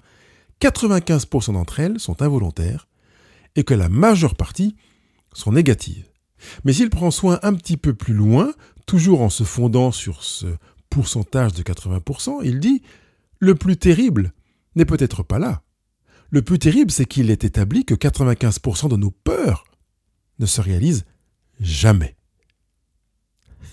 95% 0.63 1.53
d'entre 1.53 1.81
elles 1.81 2.01
sont 2.01 2.23
involontaires 2.23 2.89
et 3.55 3.65
que 3.65 3.75
la 3.75 3.91
majeure 3.91 4.35
partie 4.35 4.77
sont 5.35 5.53
négatives. 5.53 6.09
Mais 6.65 6.73
s'il 6.73 6.89
prend 6.89 7.11
soin 7.11 7.39
un 7.43 7.53
petit 7.53 7.77
peu 7.77 7.93
plus 7.93 8.15
loin, 8.15 8.55
toujours 8.87 9.21
en 9.21 9.29
se 9.29 9.45
fondant 9.45 9.93
sur 9.93 10.25
ce 10.25 10.47
pourcentage 10.89 11.53
de 11.53 11.63
80%, 11.63 12.39
il 12.45 12.61
dit 12.61 12.83
Le 13.41 13.55
plus 13.55 13.77
terrible 13.77 14.33
n'est 14.75 14.87
peut-être 14.87 15.23
pas 15.23 15.39
là. 15.39 15.63
Le 16.31 16.41
plus 16.41 16.59
terrible, 16.59 16.91
c'est 16.91 17.05
qu'il 17.05 17.31
est 17.31 17.45
établi 17.45 17.85
que 17.85 17.95
95% 17.95 18.89
de 18.89 18.97
nos 18.97 19.11
peurs 19.11 19.65
ne 20.39 20.47
se 20.47 20.63
réalisent 20.63 21.05
jamais. 21.61 22.13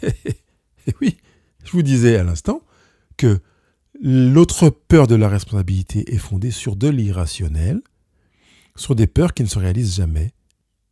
Oui, 1.02 1.18
je 1.64 1.72
vous 1.72 1.84
disais 1.84 2.18
à 2.18 2.24
l'instant 2.24 2.62
que 3.18 3.40
l'autre 4.02 4.70
peur 4.70 5.08
de 5.08 5.16
la 5.16 5.30
responsabilité 5.30 6.14
est 6.14 6.18
fondée 6.18 6.52
sur 6.52 6.76
de 6.76 6.88
l'irrationnel, 6.88 7.82
sur 8.76 8.96
des 8.96 9.08
peurs 9.08 9.34
qui 9.34 9.44
ne 9.44 9.48
se 9.48 9.60
réalisent 9.60 9.96
jamais. 9.96 10.32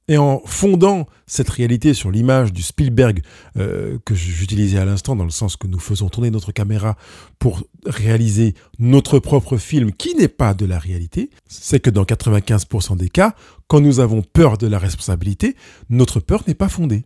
Et 0.08 0.18
en 0.18 0.42
fondant 0.46 1.06
cette 1.28 1.50
réalité 1.50 1.94
sur 1.94 2.10
l'image 2.10 2.52
du 2.52 2.64
Spielberg 2.64 3.22
euh, 3.58 4.00
que 4.06 4.16
j'utilisais 4.16 4.80
à 4.80 4.86
l'instant, 4.86 5.16
dans 5.16 5.24
le 5.24 5.30
sens 5.30 5.56
que 5.56 5.68
nous 5.68 5.78
faisons 5.78 6.10
tourner 6.10 6.32
notre 6.32 6.52
caméra 6.52 6.98
pour 7.38 7.64
réaliser 7.86 8.56
notre 8.80 9.20
propre 9.20 9.58
film 9.58 9.92
qui 9.92 10.16
n'est 10.16 10.28
pas 10.28 10.56
de 10.56 10.66
la 10.66 10.80
réalité, 10.80 11.30
c'est 11.48 11.80
que 11.80 11.92
dans 11.92 12.06
95% 12.06 12.98
des 12.98 13.10
cas, 13.10 13.36
quand 13.68 13.82
nous 13.82 14.00
avons 14.00 14.24
peur 14.24 14.58
de 14.58 14.66
la 14.66 14.80
responsabilité, 14.80 15.56
notre 15.92 16.20
peur 16.20 16.44
n'est 16.48 16.56
pas 16.56 16.70
fondée. 16.70 17.04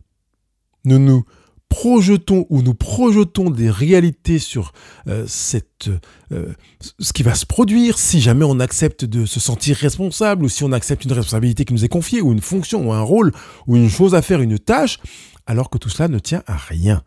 Nous 0.86 0.98
nous 0.98 1.24
projetons 1.68 2.46
ou 2.50 2.62
nous 2.62 2.74
projetons 2.74 3.50
des 3.50 3.70
réalités 3.70 4.38
sur 4.38 4.72
euh, 5.08 5.24
cette, 5.26 5.90
euh, 6.32 6.52
ce 6.98 7.12
qui 7.12 7.22
va 7.22 7.34
se 7.34 7.46
produire 7.46 7.98
si 7.98 8.20
jamais 8.20 8.44
on 8.44 8.60
accepte 8.60 9.04
de 9.04 9.26
se 9.26 9.40
sentir 9.40 9.76
responsable 9.76 10.44
ou 10.44 10.48
si 10.48 10.64
on 10.64 10.72
accepte 10.72 11.04
une 11.04 11.12
responsabilité 11.12 11.64
qui 11.64 11.74
nous 11.74 11.84
est 11.84 11.88
confiée 11.88 12.20
ou 12.20 12.32
une 12.32 12.40
fonction 12.40 12.88
ou 12.88 12.92
un 12.92 13.02
rôle 13.02 13.32
ou 13.66 13.76
une 13.76 13.90
chose 13.90 14.14
à 14.14 14.22
faire, 14.22 14.40
une 14.40 14.58
tâche, 14.58 14.98
alors 15.46 15.70
que 15.70 15.78
tout 15.78 15.88
cela 15.88 16.08
ne 16.08 16.18
tient 16.18 16.42
à 16.46 16.56
rien. 16.56 17.02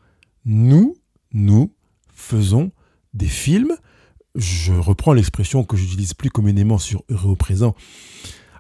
Nous, 0.46 0.96
nous 1.34 1.74
faisons 2.14 2.72
des 3.14 3.28
films. 3.28 3.76
Je 4.36 4.74
reprends 4.74 5.14
l'expression 5.14 5.64
que 5.64 5.78
j'utilise 5.78 6.14
plus 6.14 6.30
communément 6.30 6.78
sur 6.78 7.04
Heureux 7.10 7.32
au 7.32 7.36
présent 7.36 7.74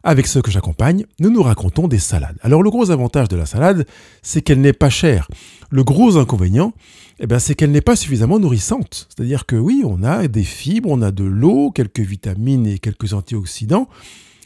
avec 0.04 0.27
ceux 0.27 0.42
que 0.42 0.51
j'accompagne, 0.51 1.06
nous 1.20 1.30
nous 1.30 1.44
racontons 1.44 1.88
des 1.88 2.00
salades. 2.00 2.38
Alors 2.42 2.63
le 2.63 2.70
gros 2.70 2.92
avantage 2.92 3.27
de 3.27 3.36
la 3.36 3.46
salade, 3.46 3.86
c'est 4.22 4.42
qu'elle 4.42 4.62
n'est 4.62 4.74
pas 4.74 4.89
chère. 4.89 5.27
Le 5.70 5.84
gros 5.84 6.18
inconvénient, 6.18 6.74
eh 7.20 7.27
ben, 7.27 7.39
c'est 7.39 7.56
qu'elle 7.56 7.72
n'est 7.72 7.82
pas 7.82 7.96
suffisamment 7.96 8.39
nourrissante. 8.39 9.08
C'est-à-dire 9.10 9.46
que 9.46 9.56
oui, 9.56 9.84
on 9.86 10.04
a 10.04 10.27
des 10.27 10.44
fibres, 10.44 10.89
on 10.89 11.01
a 11.01 11.12
de 11.12 11.24
l'eau, 11.24 11.72
quelques 11.72 12.00
vitamines 12.00 12.68
et 12.68 12.80
quelques 12.80 13.13
antioxydants, 13.13 13.89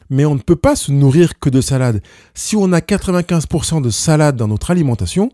mais 0.10 0.25
on 0.25 0.36
ne 0.36 0.39
peut 0.39 0.55
pas 0.55 0.75
se 0.75 0.91
nourrir 0.91 1.39
que 1.39 1.50
de 1.50 1.62
salade. 1.62 2.01
Si 2.34 2.55
on 2.55 2.72
a 2.74 2.79
95% 2.79 3.81
de 3.81 3.89
salade 3.89 4.36
dans 4.36 4.48
notre 4.48 4.72
alimentation, 4.72 5.31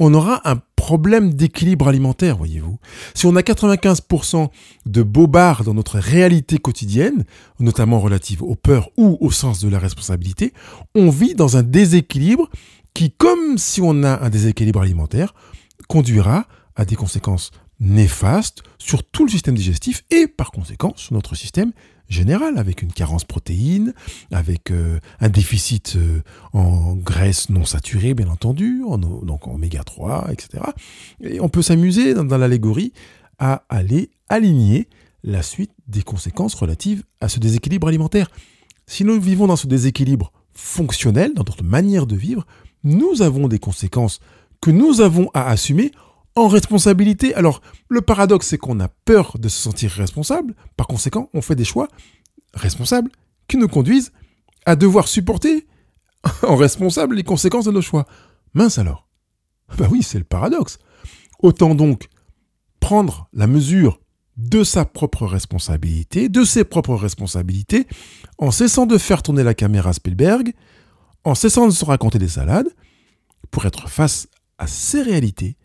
on 0.00 0.14
aura 0.14 0.40
un 0.50 0.56
problème 0.76 1.34
d'équilibre 1.34 1.86
alimentaire, 1.86 2.38
voyez-vous. 2.38 2.78
Si 3.14 3.26
on 3.26 3.36
a 3.36 3.42
95% 3.42 4.48
de 4.86 5.02
bobards 5.02 5.62
dans 5.62 5.74
notre 5.74 5.98
réalité 5.98 6.58
quotidienne, 6.58 7.24
notamment 7.60 8.00
relative 8.00 8.42
aux 8.42 8.56
peurs 8.56 8.88
ou 8.96 9.18
au 9.20 9.30
sens 9.30 9.60
de 9.60 9.68
la 9.68 9.78
responsabilité, 9.78 10.54
on 10.94 11.10
vit 11.10 11.34
dans 11.34 11.58
un 11.58 11.62
déséquilibre 11.62 12.48
qui, 12.94 13.12
comme 13.12 13.58
si 13.58 13.82
on 13.82 14.02
a 14.02 14.24
un 14.24 14.30
déséquilibre 14.30 14.80
alimentaire, 14.80 15.34
conduira 15.86 16.46
à 16.76 16.86
des 16.86 16.96
conséquences 16.96 17.50
néfastes 17.78 18.62
sur 18.78 19.04
tout 19.04 19.26
le 19.26 19.30
système 19.30 19.54
digestif 19.54 20.02
et 20.10 20.26
par 20.26 20.50
conséquent 20.50 20.94
sur 20.96 21.12
notre 21.12 21.34
système 21.34 21.72
général, 22.10 22.58
avec 22.58 22.82
une 22.82 22.92
carence 22.92 23.24
protéine, 23.24 23.94
avec 24.30 24.70
euh, 24.70 24.98
un 25.20 25.28
déficit 25.28 25.94
euh, 25.96 26.20
en 26.52 26.94
graisse 26.94 27.48
non 27.48 27.64
saturée, 27.64 28.14
bien 28.14 28.28
entendu, 28.28 28.82
en, 28.86 28.98
donc 28.98 29.46
en 29.48 29.54
oméga 29.54 29.82
3, 29.82 30.28
etc. 30.32 30.64
Et 31.22 31.40
on 31.40 31.48
peut 31.48 31.62
s'amuser 31.62 32.12
dans 32.12 32.36
l'allégorie 32.36 32.92
à 33.38 33.64
aller 33.68 34.10
aligner 34.28 34.88
la 35.22 35.42
suite 35.42 35.72
des 35.88 36.02
conséquences 36.02 36.54
relatives 36.54 37.04
à 37.20 37.28
ce 37.28 37.38
déséquilibre 37.38 37.88
alimentaire. 37.88 38.30
Si 38.86 39.04
nous 39.04 39.20
vivons 39.20 39.46
dans 39.46 39.56
ce 39.56 39.66
déséquilibre 39.66 40.32
fonctionnel, 40.52 41.32
dans 41.34 41.44
notre 41.46 41.64
manière 41.64 42.06
de 42.06 42.16
vivre, 42.16 42.46
nous 42.82 43.22
avons 43.22 43.48
des 43.48 43.58
conséquences 43.58 44.20
que 44.60 44.70
nous 44.70 45.00
avons 45.00 45.30
à 45.32 45.48
assumer 45.48 45.92
en 46.36 46.48
responsabilité. 46.48 47.34
Alors, 47.34 47.60
le 47.88 48.00
paradoxe, 48.00 48.48
c'est 48.48 48.58
qu'on 48.58 48.80
a 48.80 48.88
peur 48.88 49.36
de 49.38 49.48
se 49.48 49.60
sentir 49.60 49.90
responsable. 49.90 50.54
Par 50.76 50.86
conséquent, 50.86 51.28
on 51.34 51.42
fait 51.42 51.56
des 51.56 51.64
choix 51.64 51.88
responsables 52.54 53.10
qui 53.48 53.56
nous 53.56 53.68
conduisent 53.68 54.12
à 54.66 54.76
devoir 54.76 55.08
supporter 55.08 55.66
en 56.42 56.56
responsable 56.56 57.16
les 57.16 57.24
conséquences 57.24 57.64
de 57.64 57.72
nos 57.72 57.82
choix. 57.82 58.06
Mince 58.54 58.78
alors. 58.78 59.08
Bah 59.78 59.88
oui, 59.90 60.02
c'est 60.02 60.18
le 60.18 60.24
paradoxe. 60.24 60.78
Autant 61.40 61.74
donc 61.74 62.08
prendre 62.80 63.28
la 63.32 63.46
mesure 63.46 64.00
de 64.36 64.64
sa 64.64 64.84
propre 64.84 65.26
responsabilité, 65.26 66.28
de 66.28 66.44
ses 66.44 66.64
propres 66.64 66.94
responsabilités, 66.94 67.86
en 68.38 68.50
cessant 68.50 68.86
de 68.86 68.98
faire 68.98 69.22
tourner 69.22 69.42
la 69.42 69.54
caméra 69.54 69.92
Spielberg, 69.92 70.54
en 71.24 71.34
cessant 71.34 71.66
de 71.66 71.72
se 71.72 71.84
raconter 71.84 72.18
des 72.18 72.28
salades, 72.28 72.68
pour 73.50 73.66
être 73.66 73.88
face 73.88 74.28
à 74.58 74.66
ces 74.66 75.02
réalités 75.02 75.56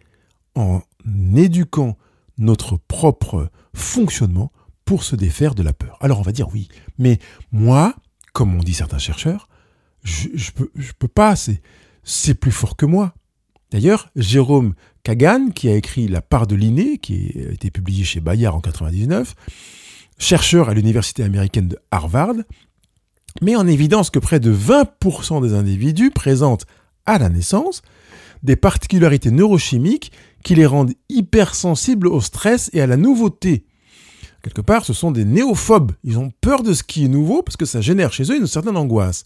en 0.56 0.82
éduquant 1.36 1.98
notre 2.38 2.78
propre 2.78 3.50
fonctionnement 3.74 4.52
pour 4.86 5.04
se 5.04 5.16
défaire 5.16 5.56
de 5.56 5.64
la 5.64 5.74
peur. 5.74 5.98
Alors 6.02 6.20
on 6.20 6.24
va 6.24 6.32
dire 6.32 6.48
oui, 6.54 6.70
mais 6.98 7.20
moi, 7.52 7.96
comme 8.34 8.56
on 8.56 8.64
dit 8.64 8.74
certains 8.74 9.00
chercheurs, 9.00 9.48
je 10.04 10.28
ne 10.28 10.92
peux, 11.00 11.08
pas, 11.08 11.36
c'est 12.04 12.36
plus 12.36 12.52
fort 12.52 12.76
que 12.76 12.86
moi. 12.86 13.14
D'ailleurs, 13.72 14.10
Jérôme 14.16 14.76
Kagan, 15.04 15.50
qui 15.50 15.68
a 15.68 15.76
écrit 15.76 16.08
La 16.08 16.22
part 16.22 16.46
de 16.46 16.56
l'inné, 16.56 17.00
qui 17.00 17.32
a 17.36 17.52
été 17.52 17.72
publié 17.72 18.04
chez 18.04 18.20
Bayard 18.20 18.54
en 18.54 18.60
1999, 18.60 19.36
chercheur 20.20 20.70
à 20.70 20.74
l'université 20.76 21.24
américaine 21.24 21.68
de 21.68 21.80
Harvard, 21.90 22.36
met 23.42 23.56
en 23.56 23.68
évidence 23.68 24.12
que 24.12 24.20
près 24.20 24.40
de 24.40 24.54
20% 24.54 25.42
des 25.42 25.54
individus 25.54 26.12
présentent 26.12 26.66
à 27.06 27.18
la 27.18 27.30
naissance 27.30 27.82
des 28.46 28.56
particularités 28.56 29.32
neurochimiques 29.32 30.12
qui 30.44 30.56
les 30.56 30.66
rendent 30.66 30.94
hypersensibles 31.10 32.08
au 32.08 32.22
stress 32.22 32.70
et 32.74 32.82
à 32.82 32.88
la 32.88 32.98
nouveauté. 32.98 33.66
Quelque 34.44 34.62
part, 34.62 34.86
ce 34.86 34.94
sont 34.94 35.10
des 35.10 35.26
néophobes. 35.26 35.94
Ils 36.04 36.20
ont 36.20 36.32
peur 36.40 36.62
de 36.62 36.74
ce 36.74 36.84
qui 36.84 37.06
est 37.06 37.08
nouveau 37.08 37.42
parce 37.42 37.58
que 37.58 37.66
ça 37.66 37.82
génère 37.82 38.14
chez 38.14 38.32
eux 38.32 38.38
une 38.38 38.46
certaine 38.46 38.78
angoisse. 38.78 39.24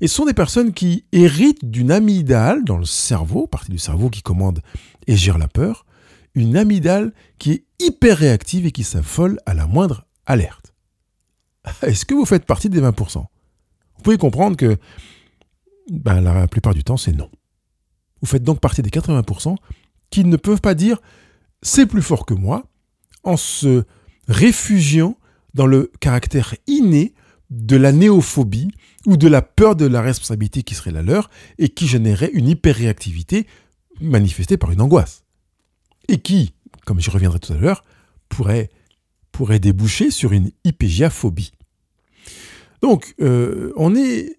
Et 0.00 0.08
ce 0.08 0.14
sont 0.14 0.24
des 0.24 0.32
personnes 0.32 0.72
qui 0.72 1.04
héritent 1.12 1.70
d'une 1.70 1.90
amygdale 1.90 2.64
dans 2.64 2.78
le 2.78 2.86
cerveau, 2.86 3.46
partie 3.46 3.70
du 3.70 3.78
cerveau 3.78 4.08
qui 4.08 4.22
commande 4.22 4.60
et 5.06 5.16
gère 5.16 5.36
la 5.36 5.48
peur, 5.48 5.84
une 6.34 6.56
amygdale 6.56 7.12
qui 7.38 7.52
est 7.52 7.64
hyper 7.78 8.16
réactive 8.16 8.64
et 8.64 8.72
qui 8.72 8.84
s'affole 8.84 9.38
à 9.44 9.52
la 9.52 9.66
moindre 9.66 10.06
alerte. 10.24 10.72
Est-ce 11.82 12.06
que 12.06 12.14
vous 12.14 12.24
faites 12.24 12.46
partie 12.46 12.70
des 12.70 12.80
20% 12.80 13.18
Vous 13.18 14.02
pouvez 14.02 14.16
comprendre 14.16 14.56
que 14.56 14.78
ben, 15.90 16.22
la 16.22 16.48
plupart 16.48 16.72
du 16.72 16.84
temps, 16.84 16.96
c'est 16.96 17.12
non. 17.12 17.28
Vous 18.24 18.30
faites 18.30 18.42
donc 18.42 18.58
partie 18.58 18.80
des 18.80 18.88
80% 18.88 19.54
qui 20.08 20.24
ne 20.24 20.38
peuvent 20.38 20.62
pas 20.62 20.74
dire 20.74 20.96
c'est 21.60 21.84
plus 21.84 22.00
fort 22.00 22.24
que 22.24 22.32
moi 22.32 22.64
en 23.22 23.36
se 23.36 23.84
réfugiant 24.28 25.18
dans 25.52 25.66
le 25.66 25.92
caractère 26.00 26.54
inné 26.66 27.12
de 27.50 27.76
la 27.76 27.92
néophobie 27.92 28.70
ou 29.04 29.18
de 29.18 29.28
la 29.28 29.42
peur 29.42 29.76
de 29.76 29.84
la 29.84 30.00
responsabilité 30.00 30.62
qui 30.62 30.74
serait 30.74 30.90
la 30.90 31.02
leur 31.02 31.28
et 31.58 31.68
qui 31.68 31.86
générait 31.86 32.30
une 32.32 32.48
hyperréactivité 32.48 33.46
manifestée 34.00 34.56
par 34.56 34.72
une 34.72 34.80
angoisse. 34.80 35.24
Et 36.08 36.16
qui, 36.16 36.54
comme 36.86 37.00
j'y 37.00 37.10
reviendrai 37.10 37.40
tout 37.40 37.52
à 37.52 37.56
l'heure, 37.56 37.84
pourrait, 38.30 38.70
déboucher 39.60 40.10
sur 40.10 40.32
une 40.32 40.50
hypégiaphobie. 40.64 41.52
Donc, 42.80 43.14
euh, 43.20 43.74
on 43.76 43.94
est 43.94 44.38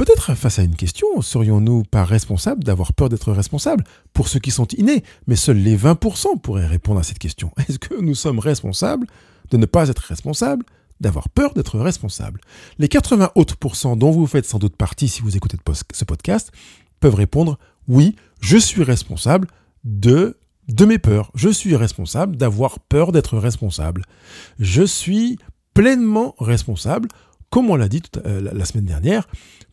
Peut-être 0.00 0.34
face 0.34 0.58
à 0.58 0.62
une 0.62 0.76
question, 0.76 1.20
serions-nous 1.20 1.82
pas 1.82 2.06
responsables 2.06 2.64
d'avoir 2.64 2.94
peur 2.94 3.10
d'être 3.10 3.32
responsables 3.34 3.84
pour 4.14 4.28
ceux 4.28 4.38
qui 4.38 4.50
sont 4.50 4.66
innés? 4.68 5.04
Mais 5.26 5.36
seuls 5.36 5.58
les 5.58 5.76
20% 5.76 6.40
pourraient 6.40 6.66
répondre 6.66 7.00
à 7.00 7.02
cette 7.02 7.18
question. 7.18 7.52
Est-ce 7.68 7.78
que 7.78 8.00
nous 8.00 8.14
sommes 8.14 8.38
responsables 8.38 9.06
de 9.50 9.58
ne 9.58 9.66
pas 9.66 9.90
être 9.90 9.98
responsables 9.98 10.64
d'avoir 11.02 11.28
peur 11.28 11.52
d'être 11.52 11.78
responsables? 11.78 12.40
Les 12.78 12.88
80 12.88 13.32
autres 13.34 13.58
dont 13.94 14.10
vous 14.10 14.26
faites 14.26 14.46
sans 14.46 14.58
doute 14.58 14.74
partie 14.74 15.06
si 15.06 15.20
vous 15.20 15.36
écoutez 15.36 15.58
ce 15.92 16.04
podcast 16.06 16.50
peuvent 16.98 17.14
répondre 17.14 17.58
oui, 17.86 18.16
je 18.40 18.56
suis 18.56 18.82
responsable 18.82 19.48
de 19.84 20.38
de 20.68 20.86
mes 20.86 20.98
peurs. 20.98 21.30
Je 21.34 21.50
suis 21.50 21.76
responsable 21.76 22.38
d'avoir 22.38 22.78
peur 22.80 23.12
d'être 23.12 23.36
responsable. 23.36 24.06
Je 24.58 24.82
suis 24.82 25.38
pleinement 25.74 26.34
responsable, 26.38 27.10
comme 27.50 27.68
on 27.68 27.76
l'a 27.76 27.88
dit 27.88 28.02
euh, 28.24 28.40
la 28.40 28.64
semaine 28.64 28.86
dernière, 28.86 29.26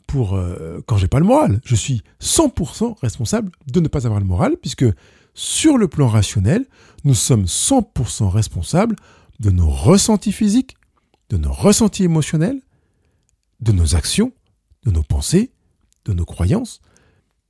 pour 0.07 0.35
euh, 0.35 0.79
quand 0.87 0.97
j'ai 0.97 1.07
pas 1.07 1.19
le 1.19 1.25
moral. 1.25 1.59
Je 1.65 1.75
suis 1.75 2.01
100% 2.21 2.99
responsable 3.01 3.51
de 3.67 3.79
ne 3.79 3.87
pas 3.87 4.05
avoir 4.07 4.19
le 4.19 4.25
moral, 4.25 4.55
puisque 4.57 4.85
sur 5.33 5.77
le 5.77 5.87
plan 5.87 6.07
rationnel, 6.07 6.65
nous 7.03 7.13
sommes 7.13 7.43
100% 7.43 8.27
responsables 8.29 8.95
de 9.39 9.51
nos 9.51 9.69
ressentis 9.69 10.31
physiques, 10.31 10.75
de 11.29 11.37
nos 11.37 11.51
ressentis 11.51 12.03
émotionnels, 12.03 12.61
de 13.59 13.71
nos 13.71 13.95
actions, 13.95 14.31
de 14.85 14.91
nos 14.91 15.03
pensées, 15.03 15.51
de 16.05 16.13
nos 16.13 16.25
croyances. 16.25 16.81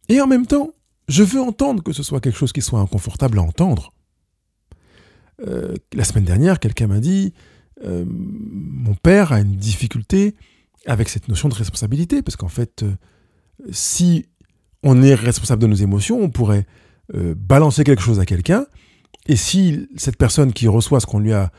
Et 0.10 0.20
en 0.20 0.28
même 0.28 0.48
temps, 0.48 0.72
je 1.08 1.24
veux 1.24 1.42
entendre 1.42 1.84
que 1.84 1.94
ce 1.94 2.04
soit 2.04 2.20
quelque 2.20 2.38
chose 2.38 2.52
qui 2.52 2.62
soit 2.62 2.80
inconfortable 2.80 3.40
à 3.40 3.44
entendre. 3.44 3.94
Euh, 5.46 5.76
la 5.94 6.04
semaine 6.04 6.26
dernière, 6.26 6.60
quelqu'un 6.60 6.88
m'a 6.88 7.00
dit, 7.00 7.34
euh, 7.86 8.04
mon 8.08 8.96
père 8.96 9.32
a 9.32 9.40
une 9.40 9.56
difficulté 9.56 10.36
avec 10.88 11.10
cette 11.10 11.27
notion 11.27 11.50
de 11.50 11.53
responsabilité, 11.53 12.22
parce 12.24 12.36
qu'en 12.36 12.48
fait, 12.48 12.84
euh, 12.84 12.96
si 13.72 14.25
on 14.84 15.03
est 15.03 15.13
responsable 15.13 15.62
de 15.62 15.67
nos 15.67 15.75
émotions, 15.75 16.20
on 16.20 16.29
pourrait 16.29 16.65
balancer 17.13 17.86
quelque 17.86 18.01
chose 18.01 18.20
à 18.20 18.25
quelqu'un, 18.25 18.65
et 19.27 19.38
si 19.38 19.88
cette 19.96 20.17
personne 20.17 20.51
qui 20.51 20.67
reçoit 20.67 21.00
ce 21.00 21.06
qu'on 21.06 21.20
lui 21.20 21.32
a 21.32 21.51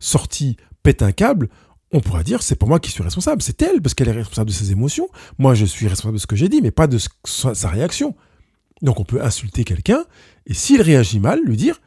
sorti 0.00 0.56
pète 0.82 1.02
un 1.02 1.12
câble, 1.12 1.48
on 1.92 2.00
pourrait 2.00 2.24
dire 2.24 2.42
c'est 2.42 2.56
pas 2.56 2.66
moi 2.66 2.80
qui 2.80 2.90
suis 2.90 3.04
responsable, 3.04 3.40
c'est 3.40 3.62
elle, 3.62 3.80
parce 3.80 3.94
qu'elle 3.94 4.08
est 4.08 4.12
responsable 4.12 4.50
de 4.50 4.54
ses 4.54 4.72
émotions. 4.72 5.08
Moi, 5.38 5.54
je 5.54 5.64
suis 5.64 5.86
responsable 5.86 6.16
de 6.16 6.20
ce 6.20 6.26
que 6.26 6.34
j'ai 6.34 6.48
dit, 6.48 6.60
mais 6.60 6.72
pas 6.72 6.88
de 6.88 6.98
sa 7.24 7.68
réaction. 7.68 8.16
Donc 8.82 8.98
on 8.98 9.04
peut 9.04 9.22
insulter 9.22 9.62
quelqu'un, 9.62 10.04
et 10.44 10.54
s'il 10.54 10.82
réagit 10.82 11.20
mal, 11.20 11.40
lui 11.44 11.56
dire 11.56 11.80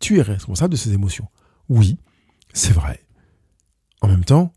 tu 0.00 0.18
es 0.18 0.22
responsable 0.22 0.72
de 0.72 0.76
ses 0.76 0.92
émotions. 0.92 1.28
Oui, 1.68 1.98
c'est 2.52 2.72
vrai. 2.72 3.00
En 4.00 4.08
même 4.08 4.24
temps, 4.24 4.52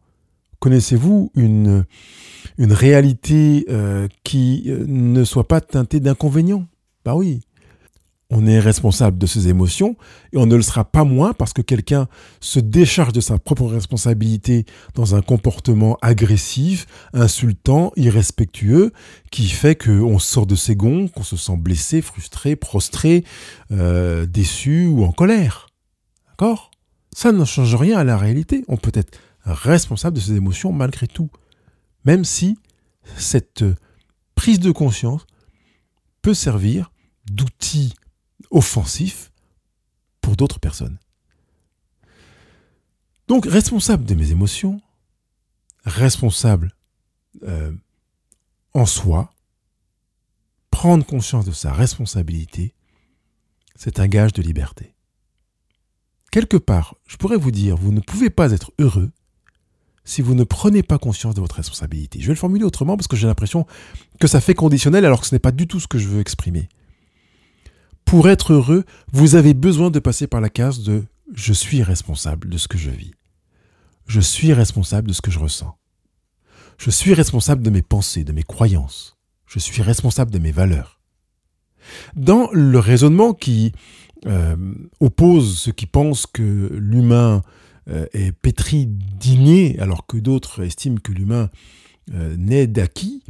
connaissez-vous 0.60 1.32
une, 1.36 1.86
une 2.58 2.74
réalité 2.74 3.66
euh, 3.70 4.08
qui 4.24 4.66
euh, 4.68 4.86
ne 4.88 5.24
soit 5.24 5.48
pas 5.48 5.62
teintée 5.62 6.00
d'inconvénients? 6.00 6.66
Bah 7.06 7.16
oui. 7.16 7.42
On 8.32 8.46
est 8.46 8.60
responsable 8.60 9.18
de 9.18 9.26
ses 9.26 9.48
émotions 9.48 9.96
et 10.34 10.38
on 10.38 10.46
ne 10.46 10.56
le 10.56 10.62
sera 10.62 10.86
pas 10.86 11.04
moins 11.04 11.34
parce 11.34 11.52
que 11.52 11.64
quelqu'un 11.64 12.08
se 12.40 12.60
décharge 12.60 13.12
de 13.12 13.22
sa 13.22 13.40
propre 13.40 13.66
responsabilité 13.66 14.66
dans 14.94 15.16
un 15.16 15.24
comportement 15.24 15.98
agressif, 16.04 16.86
insultant, 17.14 17.92
irrespectueux, 17.96 18.92
qui 19.32 19.48
fait 19.50 19.76
qu'on 19.76 20.20
sort 20.20 20.46
de 20.46 20.54
ses 20.54 20.76
gonds, 20.76 21.08
qu'on 21.08 21.24
se 21.24 21.38
sent 21.38 21.58
blessé, 21.58 22.04
frustré, 22.04 22.56
prostré, 22.56 23.24
euh, 23.72 24.28
déçu 24.28 24.86
ou 24.86 25.06
en 25.06 25.12
colère. 25.12 25.66
D'accord? 26.28 26.70
Ça 27.12 27.32
ne 27.32 27.44
change 27.46 27.74
rien 27.74 27.98
à 27.98 28.04
la 28.04 28.16
réalité. 28.16 28.64
On 28.68 28.78
peut 28.78 28.92
être 28.94 29.18
responsable 29.54 30.16
de 30.16 30.22
ses 30.22 30.34
émotions 30.34 30.72
malgré 30.72 31.08
tout. 31.08 31.30
Même 32.06 32.26
si 32.26 32.58
cette 33.18 33.66
prise 34.36 34.60
de 34.60 34.72
conscience 34.72 35.26
peut 36.22 36.34
servir 36.34 36.92
d'outil 37.32 37.94
offensif 38.52 39.32
pour 40.22 40.36
d'autres 40.36 40.60
personnes. 40.60 40.98
Donc 43.28 43.46
responsable 43.46 44.06
de 44.06 44.16
mes 44.16 44.32
émotions, 44.32 44.82
responsable 45.86 46.74
euh, 47.44 47.72
en 48.74 48.86
soi, 48.86 49.34
prendre 50.72 51.06
conscience 51.06 51.46
de 51.46 51.52
sa 51.52 51.72
responsabilité, 51.72 52.74
c'est 53.76 54.00
un 54.00 54.08
gage 54.08 54.34
de 54.34 54.42
liberté. 54.42 54.96
Quelque 56.32 56.58
part, 56.58 56.96
je 57.08 57.18
pourrais 57.18 57.38
vous 57.38 57.52
dire, 57.52 57.76
vous 57.76 57.92
ne 57.92 58.02
pouvez 58.02 58.30
pas 58.30 58.52
être 58.52 58.72
heureux 58.80 59.12
si 60.04 60.22
vous 60.22 60.36
ne 60.36 60.44
prenez 60.44 60.84
pas 60.84 60.98
conscience 60.98 61.36
de 61.36 61.42
votre 61.42 61.56
responsabilité. 61.56 62.20
Je 62.20 62.28
vais 62.28 62.34
le 62.34 62.40
formuler 62.40 62.64
autrement 62.64 62.98
parce 62.98 63.08
que 63.08 63.16
j'ai 63.16 63.28
l'impression 63.28 63.66
que 64.20 64.28
ça 64.28 64.42
fait 64.42 64.56
conditionnel 64.56 65.06
alors 65.06 65.22
que 65.22 65.28
ce 65.28 65.36
n'est 65.36 65.40
pas 65.40 65.52
du 65.52 65.68
tout 65.68 65.80
ce 65.80 65.88
que 65.88 65.98
je 65.98 66.08
veux 66.08 66.20
exprimer 66.20 66.70
pour 68.10 68.28
être 68.28 68.54
heureux, 68.54 68.86
vous 69.12 69.36
avez 69.36 69.54
besoin 69.54 69.92
de 69.92 70.00
passer 70.00 70.26
par 70.26 70.42
la 70.42 70.50
case 70.50 70.80
de 70.80 71.04
je 71.32 71.54
suis 71.54 71.84
responsable 71.84 72.50
de 72.50 72.58
ce 72.58 72.68
que 72.68 72.80
je 72.80 72.90
vis. 72.90 73.12
Je 74.08 74.20
suis 74.20 74.52
responsable 74.52 75.10
de 75.10 75.14
ce 75.14 75.22
que 75.22 75.30
je 75.30 75.38
ressens. 75.38 75.78
Je 76.80 76.90
suis 76.90 77.14
responsable 77.14 77.62
de 77.62 77.70
mes 77.70 77.84
pensées, 77.84 78.24
de 78.24 78.32
mes 78.32 78.42
croyances. 78.42 79.16
Je 79.46 79.60
suis 79.60 79.84
responsable 79.84 80.32
de 80.32 80.40
mes 80.40 80.52
valeurs. 80.52 81.00
Dans 82.16 82.50
le 82.52 82.80
raisonnement 82.80 83.36
qui 83.36 83.74
euh, 84.26 84.56
oppose 85.00 85.60
ceux 85.60 85.72
qui 85.72 85.86
pensent 85.86 86.26
que 86.26 86.72
l'humain 86.74 87.44
est 88.14 88.32
pétri 88.32 88.86
d'inné 88.86 89.78
alors 89.80 90.06
que 90.06 90.18
d'autres 90.18 90.64
estiment 90.64 91.00
que 91.02 91.12
l'humain 91.12 91.50
euh, 92.14 92.36
naît 92.38 92.68
d'acquis, 92.68 93.24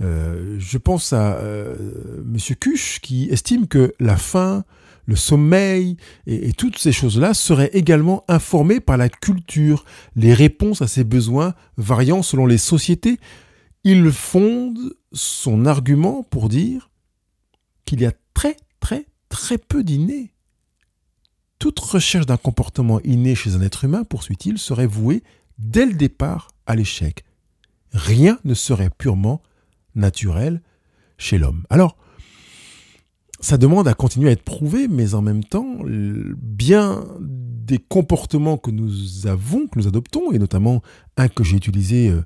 euh, 0.00 0.56
je 0.58 0.78
pense 0.78 1.12
à 1.12 1.34
euh, 1.34 2.22
M. 2.22 2.38
Cuche 2.58 3.00
qui 3.00 3.28
estime 3.30 3.66
que 3.66 3.94
la 4.00 4.16
faim, 4.16 4.64
le 5.06 5.14
sommeil 5.14 5.98
et, 6.26 6.52
toutes 6.54 6.78
ces 6.78 6.92
choses-là 6.92 7.34
seraient 7.34 7.70
également 7.74 8.24
informées 8.28 8.80
par 8.80 8.96
la 8.96 9.08
culture, 9.08 9.84
les 10.16 10.32
réponses 10.32 10.80
à 10.80 10.88
ces 10.88 11.04
besoins 11.04 11.54
variant 11.76 12.22
selon 12.22 12.46
les 12.46 12.58
sociétés. 12.58 13.18
Il 13.84 14.10
fonde 14.10 14.94
son 15.12 15.66
argument 15.66 16.22
pour 16.22 16.48
dire 16.48 16.90
qu'il 17.84 18.00
y 18.00 18.06
a 18.06 18.12
très 18.32 18.56
très 18.80 19.06
très 19.28 19.58
peu 19.58 19.84
d'innés. 19.84 20.33
Toute 21.58 21.78
recherche 21.78 22.26
d'un 22.26 22.36
comportement 22.36 23.00
inné 23.02 23.34
chez 23.34 23.54
un 23.54 23.62
être 23.62 23.84
humain, 23.84 24.04
poursuit-il, 24.04 24.58
serait 24.58 24.86
vouée 24.86 25.22
dès 25.58 25.86
le 25.86 25.94
départ 25.94 26.48
à 26.66 26.74
l'échec. 26.74 27.24
Rien 27.92 28.38
ne 28.44 28.54
serait 28.54 28.90
purement 28.90 29.40
naturel 29.94 30.60
chez 31.16 31.38
l'homme. 31.38 31.64
Alors, 31.70 31.96
ça 33.40 33.58
demande 33.58 33.86
à 33.88 33.94
continuer 33.94 34.30
à 34.30 34.32
être 34.32 34.42
prouvé, 34.42 34.88
mais 34.88 35.14
en 35.14 35.22
même 35.22 35.44
temps, 35.44 35.76
bien 35.84 37.04
des 37.20 37.78
comportements 37.78 38.56
que 38.56 38.70
nous 38.70 39.26
avons, 39.26 39.66
que 39.66 39.78
nous 39.78 39.86
adoptons, 39.86 40.32
et 40.32 40.38
notamment 40.38 40.82
un 41.16 41.28
que 41.28 41.44
j'ai 41.44 41.56
utilisé 41.56 42.08
euh, 42.08 42.22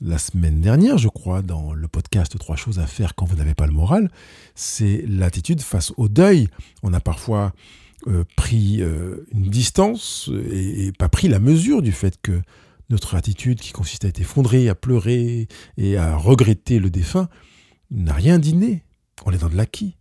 la 0.00 0.18
semaine 0.18 0.60
dernière, 0.60 0.98
je 0.98 1.08
crois, 1.08 1.42
dans 1.42 1.72
le 1.72 1.88
podcast 1.88 2.38
Trois 2.38 2.56
choses 2.56 2.78
à 2.78 2.86
faire 2.86 3.14
quand 3.14 3.24
vous 3.24 3.36
n'avez 3.36 3.54
pas 3.54 3.66
le 3.66 3.72
moral, 3.72 4.10
c'est 4.54 5.04
l'attitude 5.06 5.60
face 5.60 5.92
au 5.96 6.08
deuil. 6.08 6.48
On 6.82 6.92
a 6.92 7.00
parfois 7.00 7.52
euh, 8.08 8.24
pris 8.36 8.82
euh, 8.82 9.24
une 9.30 9.48
distance 9.48 10.28
et, 10.50 10.90
pas 10.98 11.08
pris 11.08 11.28
la 11.28 11.38
mesure 11.38 11.82
du 11.82 11.92
fait 11.92 12.20
que 12.20 12.42
notre 12.90 13.14
attitude 13.14 13.60
qui 13.60 13.72
consiste 13.72 14.04
à 14.04 14.08
être 14.08 14.20
effondré, 14.20 14.68
à 14.68 14.74
pleurer 14.74 15.46
et 15.76 15.96
à 15.96 16.16
regretter 16.16 16.80
le 16.80 16.90
défunt 16.90 17.28
n'a 17.90 18.12
rien 18.12 18.38
d'inné. 18.38 18.84
On 19.24 19.30
est 19.30 19.38
dans 19.38 19.48
de 19.48 19.56
l'acquis. 19.56 19.96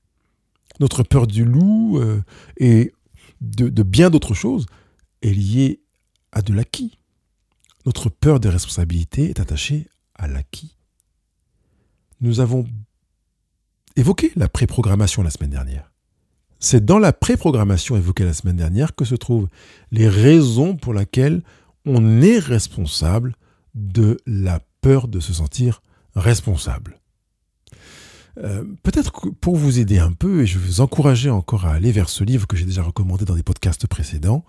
Notre 0.79 1.03
peur 1.03 1.27
du 1.27 1.45
loup 1.45 1.99
euh, 1.99 2.21
et 2.57 2.91
de, 3.39 3.69
de 3.69 3.83
bien 3.83 4.09
d'autres 4.09 4.33
choses 4.33 4.65
est 5.21 5.33
liée 5.33 5.81
à 6.31 6.41
de 6.41 6.53
l'acquis. 6.53 6.97
Notre 7.85 8.09
peur 8.09 8.39
des 8.39 8.49
responsabilités 8.49 9.29
est 9.29 9.39
attachée 9.39 9.87
à 10.15 10.27
l'acquis. 10.27 10.75
Nous 12.19 12.39
avons 12.39 12.67
évoqué 13.95 14.31
la 14.35 14.49
préprogrammation 14.49 15.21
la 15.21 15.29
semaine 15.29 15.51
dernière. 15.51 15.90
C'est 16.63 16.86
dans 16.86 17.00
la 17.00 17.12
préprogrammation 17.12 17.97
évoquée 17.97 18.24
la 18.24 18.34
semaine 18.34 18.56
dernière 18.56 18.95
que 18.95 19.04
se 19.04 19.15
trouvent 19.15 19.50
les 19.91 20.08
raisons 20.08 20.76
pour 20.76 20.93
lesquelles 20.93 21.41
on 21.86 22.21
est 22.21 22.38
responsable 22.38 23.36
de 23.74 24.17
la 24.28 24.62
peur 24.82 25.08
de 25.08 25.19
se 25.19 25.34
sentir 25.34 25.82
responsable. 26.15 27.00
Euh, 28.38 28.63
peut-être 28.84 29.32
pour 29.41 29.56
vous 29.56 29.80
aider 29.80 29.97
un 29.97 30.12
peu, 30.12 30.43
et 30.43 30.45
je 30.45 30.60
vais 30.60 30.65
vous 30.65 30.82
encourager 30.82 31.32
encore 31.32 31.65
à 31.65 31.74
aller 31.74 31.91
vers 31.91 32.10
ce 32.10 32.24
livre 32.24 32.45
que 32.45 32.56
j'ai 32.56 32.65
déjà 32.65 32.84
recommandé 32.84 33.26
dans 33.26 33.36
des 33.36 33.43
podcasts 33.43 33.88
précédents, 33.88 34.45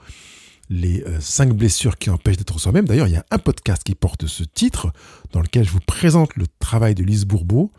Les 0.68 1.03
euh, 1.05 1.18
cinq 1.18 1.55
blessures 1.55 1.96
qui 1.96 2.11
empêchent 2.11 2.37
d'être 2.37 2.61
soi-même. 2.61 2.85
D'ailleurs, 2.85 3.09
il 3.09 3.14
y 3.14 3.16
a 3.16 3.25
un 3.31 3.38
podcast 3.38 3.83
qui 3.83 3.94
porte 3.94 4.27
ce 4.27 4.44
titre, 4.44 4.92
dans 5.33 5.40
lequel 5.40 5.64
je 5.64 5.70
vous 5.70 5.81
présente 5.81 6.37
le 6.37 6.46
travail 6.59 6.94
de 6.94 7.03
Lise 7.03 7.25
Bourbeau. 7.25 7.72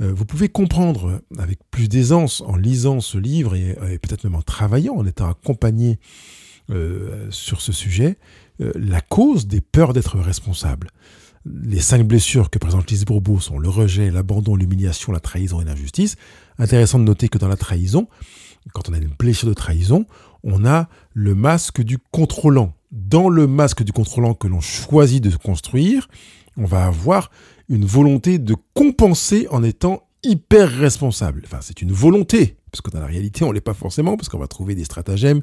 Euh, 0.00 0.12
vous 0.12 0.24
pouvez 0.24 0.48
comprendre 0.48 1.20
avec 1.38 1.58
plus 1.70 1.88
d'aisance 1.88 2.42
en 2.42 2.56
lisant 2.56 3.00
ce 3.00 3.18
livre 3.18 3.54
et, 3.54 3.98
peut-être 3.98 4.24
même 4.24 4.34
en 4.34 4.42
travaillant, 4.42 4.94
en 4.94 5.06
étant 5.06 5.28
accompagné 5.28 5.98
sur 7.28 7.60
ce 7.60 7.72
sujet, 7.72 8.16
euh, 8.60 8.70
la 8.76 9.00
cause 9.00 9.48
des 9.48 9.60
peurs 9.60 9.92
d'être 9.92 10.18
responsable. 10.18 10.90
Les 11.44 11.80
cinq 11.80 12.06
blessures 12.06 12.50
que 12.50 12.58
présente 12.58 12.88
Lise 12.90 13.04
Bourbeau 13.04 13.40
sont 13.40 13.58
le 13.58 13.68
rejet, 13.68 14.10
l'abandon, 14.10 14.54
l'humiliation, 14.54 15.12
la 15.12 15.20
trahison 15.20 15.60
et 15.60 15.64
l'injustice. 15.64 16.16
Intéressant 16.58 16.98
de 17.00 17.04
noter 17.04 17.28
que 17.28 17.36
dans 17.36 17.48
la 17.48 17.56
trahison, 17.56 18.08
quand 18.72 18.88
on 18.88 18.92
a 18.92 18.98
une 18.98 19.08
blessure 19.08 19.48
de 19.48 19.54
trahison, 19.54 20.06
on 20.44 20.64
a 20.64 20.88
le 21.12 21.34
masque 21.34 21.82
du 21.82 21.98
contrôlant. 21.98 22.74
Dans 22.92 23.28
le 23.28 23.48
masque 23.48 23.82
du 23.82 23.92
contrôlant 23.92 24.34
que 24.34 24.46
l'on 24.46 24.60
choisit 24.60 25.22
de 25.22 25.36
construire, 25.36 26.08
on 26.56 26.64
va 26.64 26.86
avoir 26.86 27.30
une 27.68 27.84
volonté 27.84 28.38
de 28.38 28.54
compenser 28.74 29.46
en 29.50 29.62
étant 29.62 30.02
hyper 30.22 30.70
responsable. 30.70 31.42
Enfin, 31.44 31.58
c'est 31.60 31.82
une 31.82 31.92
volonté, 31.92 32.56
parce 32.70 32.80
que 32.80 32.90
dans 32.90 33.00
la 33.00 33.06
réalité, 33.06 33.44
on 33.44 33.52
l'est 33.52 33.60
pas 33.60 33.74
forcément, 33.74 34.16
parce 34.16 34.28
qu'on 34.28 34.38
va 34.38 34.48
trouver 34.48 34.74
des 34.74 34.84
stratagèmes 34.84 35.42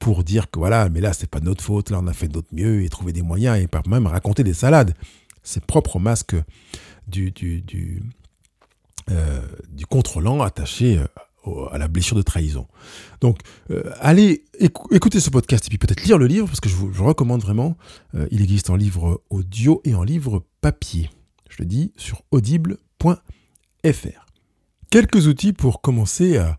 pour 0.00 0.24
dire 0.24 0.50
que 0.50 0.58
voilà, 0.58 0.88
mais 0.88 1.00
là, 1.00 1.12
c'est 1.12 1.30
pas 1.30 1.40
notre 1.40 1.62
faute, 1.62 1.90
là, 1.90 2.00
on 2.02 2.06
a 2.06 2.12
fait 2.12 2.28
d'autre 2.28 2.48
mieux, 2.52 2.82
et 2.82 2.88
trouver 2.88 3.12
des 3.12 3.22
moyens, 3.22 3.58
et 3.58 3.66
pas 3.66 3.82
même 3.86 4.06
raconter 4.06 4.44
des 4.44 4.54
salades. 4.54 4.94
ses 5.42 5.60
propres 5.60 6.00
masques 6.00 6.36
du, 7.06 7.30
du, 7.30 7.62
du, 7.62 8.02
euh, 9.10 9.40
contrôlant 9.88 10.42
attaché 10.42 10.98
euh, 11.46 11.66
à 11.70 11.78
la 11.78 11.86
blessure 11.86 12.16
de 12.16 12.22
trahison. 12.22 12.66
Donc, 13.20 13.38
euh, 13.70 13.84
allez 14.00 14.44
écouter 14.58 15.20
ce 15.20 15.30
podcast 15.30 15.64
et 15.66 15.68
puis 15.68 15.78
peut-être 15.78 16.02
lire 16.02 16.18
le 16.18 16.26
livre, 16.26 16.46
parce 16.46 16.58
que 16.58 16.68
je 16.68 16.74
vous, 16.74 17.04
recommande 17.04 17.40
vraiment. 17.40 17.76
il 18.32 18.42
existe 18.42 18.68
en 18.68 18.74
livre 18.74 19.22
audio 19.30 19.80
et 19.84 19.94
en 19.94 20.02
livre 20.02 20.44
papier. 20.60 21.08
Je 21.48 21.56
le 21.60 21.66
dis 21.66 21.92
sur 21.96 22.22
audible.fr. 22.30 23.16
Quelques 24.90 25.26
outils 25.26 25.52
pour 25.52 25.80
commencer 25.80 26.38
à 26.38 26.58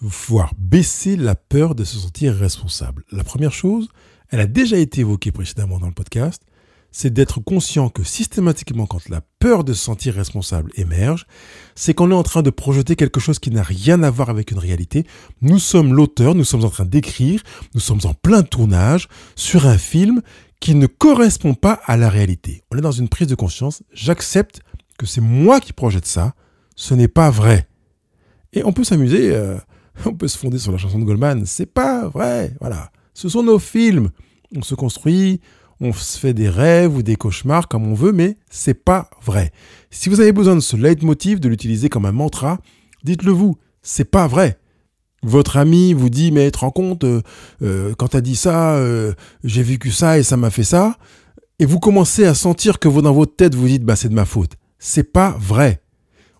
voir 0.00 0.52
baisser 0.58 1.16
la 1.16 1.34
peur 1.34 1.74
de 1.74 1.84
se 1.84 1.98
sentir 1.98 2.34
responsable. 2.34 3.04
La 3.12 3.24
première 3.24 3.52
chose, 3.52 3.88
elle 4.30 4.40
a 4.40 4.46
déjà 4.46 4.78
été 4.78 5.00
évoquée 5.00 5.32
précédemment 5.32 5.78
dans 5.78 5.86
le 5.86 5.94
podcast, 5.94 6.42
c'est 6.90 7.12
d'être 7.12 7.40
conscient 7.40 7.90
que 7.90 8.04
systématiquement 8.04 8.86
quand 8.86 9.08
la 9.10 9.20
peur 9.38 9.64
de 9.64 9.74
se 9.74 9.84
sentir 9.84 10.14
responsable 10.14 10.70
émerge, 10.76 11.26
c'est 11.74 11.92
qu'on 11.92 12.10
est 12.10 12.14
en 12.14 12.22
train 12.22 12.42
de 12.42 12.48
projeter 12.48 12.96
quelque 12.96 13.20
chose 13.20 13.38
qui 13.38 13.50
n'a 13.50 13.62
rien 13.62 14.02
à 14.02 14.10
voir 14.10 14.30
avec 14.30 14.50
une 14.50 14.58
réalité. 14.58 15.06
Nous 15.42 15.58
sommes 15.58 15.92
l'auteur, 15.92 16.34
nous 16.34 16.44
sommes 16.44 16.64
en 16.64 16.70
train 16.70 16.86
d'écrire, 16.86 17.42
nous 17.74 17.80
sommes 17.80 18.00
en 18.04 18.14
plein 18.14 18.42
tournage 18.42 19.08
sur 19.34 19.66
un 19.66 19.76
film 19.76 20.22
qui 20.60 20.74
ne 20.74 20.86
correspond 20.86 21.54
pas 21.54 21.80
à 21.84 21.96
la 21.96 22.08
réalité. 22.08 22.62
On 22.70 22.78
est 22.78 22.82
dans 22.82 22.90
une 22.90 23.08
prise 23.08 23.28
de 23.28 23.34
conscience, 23.34 23.82
j'accepte 23.92 24.60
que 24.98 25.06
c'est 25.06 25.20
moi 25.20 25.60
qui 25.60 25.72
projette 25.72 26.06
ça, 26.06 26.34
ce 26.74 26.94
n'est 26.94 27.08
pas 27.08 27.30
vrai. 27.30 27.68
Et 28.52 28.64
on 28.64 28.72
peut 28.72 28.84
s'amuser, 28.84 29.34
euh, 29.34 29.56
on 30.06 30.14
peut 30.14 30.28
se 30.28 30.38
fonder 30.38 30.58
sur 30.58 30.72
la 30.72 30.78
chanson 30.78 30.98
de 30.98 31.04
Goldman, 31.04 31.44
c'est 31.46 31.66
pas 31.66 32.08
vrai, 32.08 32.54
voilà. 32.60 32.90
Ce 33.14 33.28
sont 33.28 33.42
nos 33.42 33.58
films. 33.58 34.10
On 34.54 34.62
se 34.62 34.74
construit, 34.74 35.40
on 35.80 35.92
se 35.92 36.18
fait 36.18 36.34
des 36.34 36.48
rêves 36.48 36.94
ou 36.96 37.02
des 37.02 37.16
cauchemars 37.16 37.68
comme 37.68 37.86
on 37.86 37.94
veut, 37.94 38.12
mais 38.12 38.36
c'est 38.50 38.74
pas 38.74 39.10
vrai. 39.22 39.52
Si 39.90 40.08
vous 40.08 40.20
avez 40.20 40.32
besoin 40.32 40.54
de 40.54 40.60
ce 40.60 40.76
leitmotiv, 40.76 41.40
de 41.40 41.48
l'utiliser 41.48 41.88
comme 41.88 42.06
un 42.06 42.12
mantra, 42.12 42.58
dites-le 43.04 43.32
vous, 43.32 43.56
c'est 43.82 44.10
pas 44.10 44.26
vrai. 44.26 44.58
Votre 45.22 45.56
ami 45.56 45.92
vous 45.92 46.10
dit, 46.10 46.30
mais 46.30 46.50
te 46.50 46.58
rends 46.58 46.70
compte, 46.70 47.04
euh, 47.04 47.22
euh, 47.62 47.94
quand 47.96 48.08
t'as 48.08 48.20
dit 48.20 48.36
ça, 48.36 48.74
euh, 48.74 49.12
j'ai 49.44 49.62
vécu 49.62 49.90
ça 49.90 50.18
et 50.18 50.22
ça 50.22 50.36
m'a 50.36 50.50
fait 50.50 50.64
ça, 50.64 50.96
et 51.58 51.64
vous 51.64 51.80
commencez 51.80 52.26
à 52.26 52.34
sentir 52.34 52.78
que 52.78 52.88
dans 52.88 53.12
votre 53.12 53.34
tête, 53.34 53.54
vous 53.54 53.66
dites, 53.66 53.84
bah 53.84 53.96
c'est 53.96 54.08
de 54.08 54.14
ma 54.14 54.26
faute. 54.26 54.52
C'est 54.78 55.12
pas 55.12 55.36
vrai. 55.38 55.82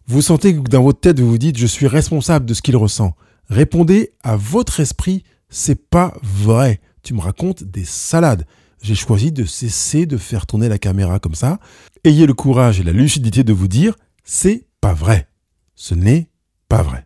Vous 0.07 0.23
sentez 0.23 0.55
que 0.55 0.69
dans 0.69 0.83
votre 0.83 1.01
tête, 1.01 1.19
vous 1.19 1.31
vous 1.31 1.39
dites, 1.39 1.59
je 1.59 1.67
suis 1.67 1.87
responsable 1.87 2.47
de 2.47 2.55
ce 2.55 2.63
qu'il 2.63 2.77
ressent. 2.77 3.17
Répondez 3.49 4.13
à 4.23 4.37
votre 4.37 4.81
esprit, 4.81 5.25
c'est 5.49 5.89
pas 5.89 6.15
vrai. 6.23 6.81
Tu 7.03 7.15
me 7.15 7.21
racontes 7.21 7.65
des 7.65 7.85
salades. 7.85 8.45
J'ai 8.83 8.95
choisi 8.95 9.33
de 9.33 9.45
cesser 9.45 10.07
de 10.07 10.17
faire 10.17 10.47
tourner 10.47 10.69
la 10.69 10.79
caméra 10.79 11.19
comme 11.19 11.35
ça. 11.35 11.59
Ayez 12.05 12.27
le 12.27 12.35
courage 12.35 12.79
et 12.79 12.85
la 12.85 12.93
lucidité 12.93 13.43
de 13.43 13.53
vous 13.53 13.69
dire, 13.69 13.97
c'est 14.23 14.67
pas 14.81 14.93
vrai. 14.93 15.29
Ce 15.75 15.95
n'est 15.95 16.29
pas 16.69 16.83
vrai. 16.83 17.06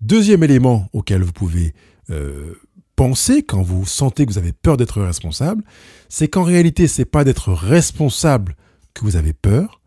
Deuxième 0.00 0.42
élément 0.42 0.88
auquel 0.92 1.22
vous 1.22 1.32
pouvez 1.32 1.74
euh, 2.10 2.54
penser 2.96 3.42
quand 3.42 3.62
vous 3.62 3.86
sentez 3.86 4.26
que 4.26 4.32
vous 4.32 4.38
avez 4.38 4.52
peur 4.52 4.76
d'être 4.76 5.00
responsable, 5.02 5.64
c'est 6.08 6.28
qu'en 6.28 6.42
réalité, 6.42 6.86
c'est 6.88 7.04
pas 7.04 7.24
d'être 7.24 7.52
responsable 7.52 8.56
que 8.94 9.02
vous 9.02 9.16
avez 9.16 9.32
peur, 9.32 9.80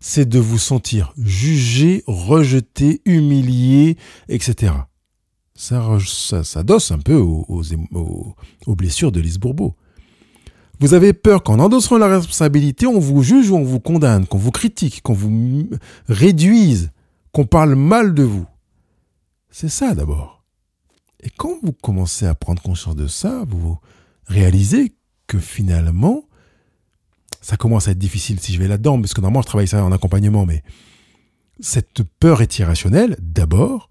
c'est 0.00 0.28
de 0.28 0.38
vous 0.38 0.58
sentir 0.58 1.12
jugé, 1.18 2.02
rejeté, 2.06 3.00
humilié, 3.04 3.96
etc 4.28 4.72
ça, 5.56 5.98
ça 6.06 6.44
s'adosse 6.44 6.90
un 6.90 6.98
peu 6.98 7.16
aux, 7.16 7.46
aux, 8.66 8.74
blessures 8.74 9.12
de 9.12 9.20
Lise 9.20 9.38
Bourbeau. 9.38 9.74
Vous 10.80 10.94
avez 10.94 11.12
peur 11.12 11.42
qu'en 11.42 11.60
endossant 11.60 11.98
la 11.98 12.08
responsabilité, 12.08 12.86
on 12.86 12.98
vous 12.98 13.22
juge 13.22 13.50
ou 13.50 13.56
on 13.56 13.62
vous 13.62 13.80
condamne, 13.80 14.26
qu'on 14.26 14.38
vous 14.38 14.50
critique, 14.50 15.02
qu'on 15.02 15.12
vous 15.14 15.68
réduise, 16.08 16.90
qu'on 17.32 17.46
parle 17.46 17.76
mal 17.76 18.12
de 18.12 18.24
vous. 18.24 18.46
C'est 19.56 19.68
ça 19.68 19.94
d'abord. 19.94 20.42
Et 21.22 21.30
quand 21.30 21.60
vous 21.62 21.72
commencez 21.72 22.26
à 22.26 22.34
prendre 22.34 22.60
conscience 22.60 22.96
de 22.96 23.06
ça, 23.06 23.44
vous 23.46 23.78
réalisez 24.26 24.96
que 25.28 25.38
finalement, 25.38 26.24
ça 27.40 27.56
commence 27.56 27.86
à 27.86 27.92
être 27.92 27.98
difficile 27.98 28.40
si 28.40 28.52
je 28.52 28.58
vais 28.58 28.66
là-dedans, 28.66 29.00
parce 29.00 29.14
que 29.14 29.20
normalement 29.20 29.42
je 29.42 29.46
travaille 29.46 29.68
ça 29.68 29.84
en 29.84 29.92
accompagnement, 29.92 30.44
mais 30.44 30.64
cette 31.60 32.02
peur 32.18 32.42
est 32.42 32.58
irrationnelle 32.58 33.16
d'abord, 33.20 33.90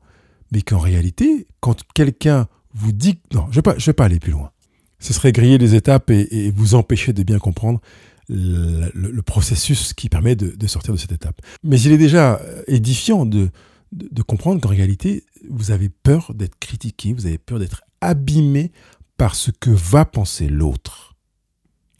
mais 0.52 0.62
qu'en 0.62 0.80
réalité, 0.80 1.48
quand 1.62 1.82
quelqu'un 1.94 2.50
vous 2.74 2.92
dit... 2.92 3.22
Non, 3.34 3.48
je 3.50 3.62
ne 3.62 3.86
vais, 3.86 3.94
pas 3.94 4.04
aller 4.04 4.20
plus 4.20 4.34
loin. 4.34 4.52
Ce 5.00 5.14
serait 5.14 5.32
griller 5.32 5.60
les 5.60 5.76
étapes 5.76 6.10
et, 6.10 6.52
vous 6.52 6.76
empêcher 6.76 7.14
de 7.14 7.24
bien 7.24 7.40
comprendre 7.40 7.80
le, 8.28 9.22
processus 9.22 9.94
qui 9.94 10.10
permet 10.10 10.36
de, 10.36 10.68
sortir 10.68 10.94
de 10.94 11.00
cette 11.00 11.14
étape. 11.14 11.40
Mais 11.64 11.80
il 11.80 11.94
est 11.94 11.98
déjà 11.98 12.42
édifiant 12.68 13.26
de 13.26 13.50
comprendre 14.28 14.60
qu'en 14.60 14.68
réalité, 14.68 15.24
vous 15.50 15.72
avez 15.72 15.90
peur 15.90 16.34
d'être 16.34 16.58
critiqué, 16.60 17.14
vous 17.14 17.26
avez 17.26 17.38
peur 17.38 17.60
d'être 17.60 17.84
abîmé 18.02 18.72
par 19.18 19.36
ce 19.36 19.52
que 19.52 19.70
va 19.70 20.06
penser 20.06 20.48
l'autre. 20.48 21.16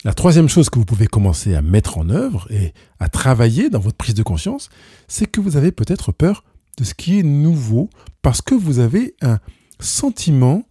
La 0.04 0.14
troisième 0.14 0.50
chose 0.50 0.70
que 0.70 0.80
vous 0.80 0.86
pouvez 0.86 1.08
commencer 1.08 1.56
à 1.56 1.62
mettre 1.62 1.98
en 1.98 2.10
œuvre 2.10 2.52
et 2.52 2.74
à 3.00 3.08
travailler 3.08 3.70
dans 3.70 3.80
votre 3.80 3.96
prise 3.96 4.16
de 4.16 4.24
conscience, 4.24 4.70
c'est 5.08 5.28
que 5.28 5.40
vous 5.40 5.56
avez 5.56 5.72
peut-être 5.72 6.12
peur 6.12 6.44
de 6.78 6.84
ce 6.84 6.94
qui 6.94 7.20
est 7.20 7.24
nouveau 7.24 7.90
parce 8.22 8.42
que 8.42 8.54
vous 8.54 8.80
avez 8.80 9.16
un 9.22 9.40
sentiment 9.80 10.64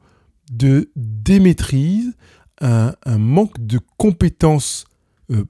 de 0.53 0.91
démaîtrise, 0.97 2.15
un, 2.61 2.95
manque 3.07 3.59
de 3.65 3.81
compétences, 3.97 4.85
euh, 5.31 5.45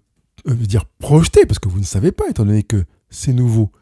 euh, 0.48 0.54
dire 0.54 0.84
projetées, 0.98 1.44
parce 1.44 1.58
que 1.58 1.68
vous 1.68 1.80
ne 1.80 1.84
savez 1.84 2.12
pas, 2.12 2.28
étant 2.28 2.44
donné 2.44 2.62
que 2.62 2.84
c'est 3.10 3.32
nouveau. 3.32 3.72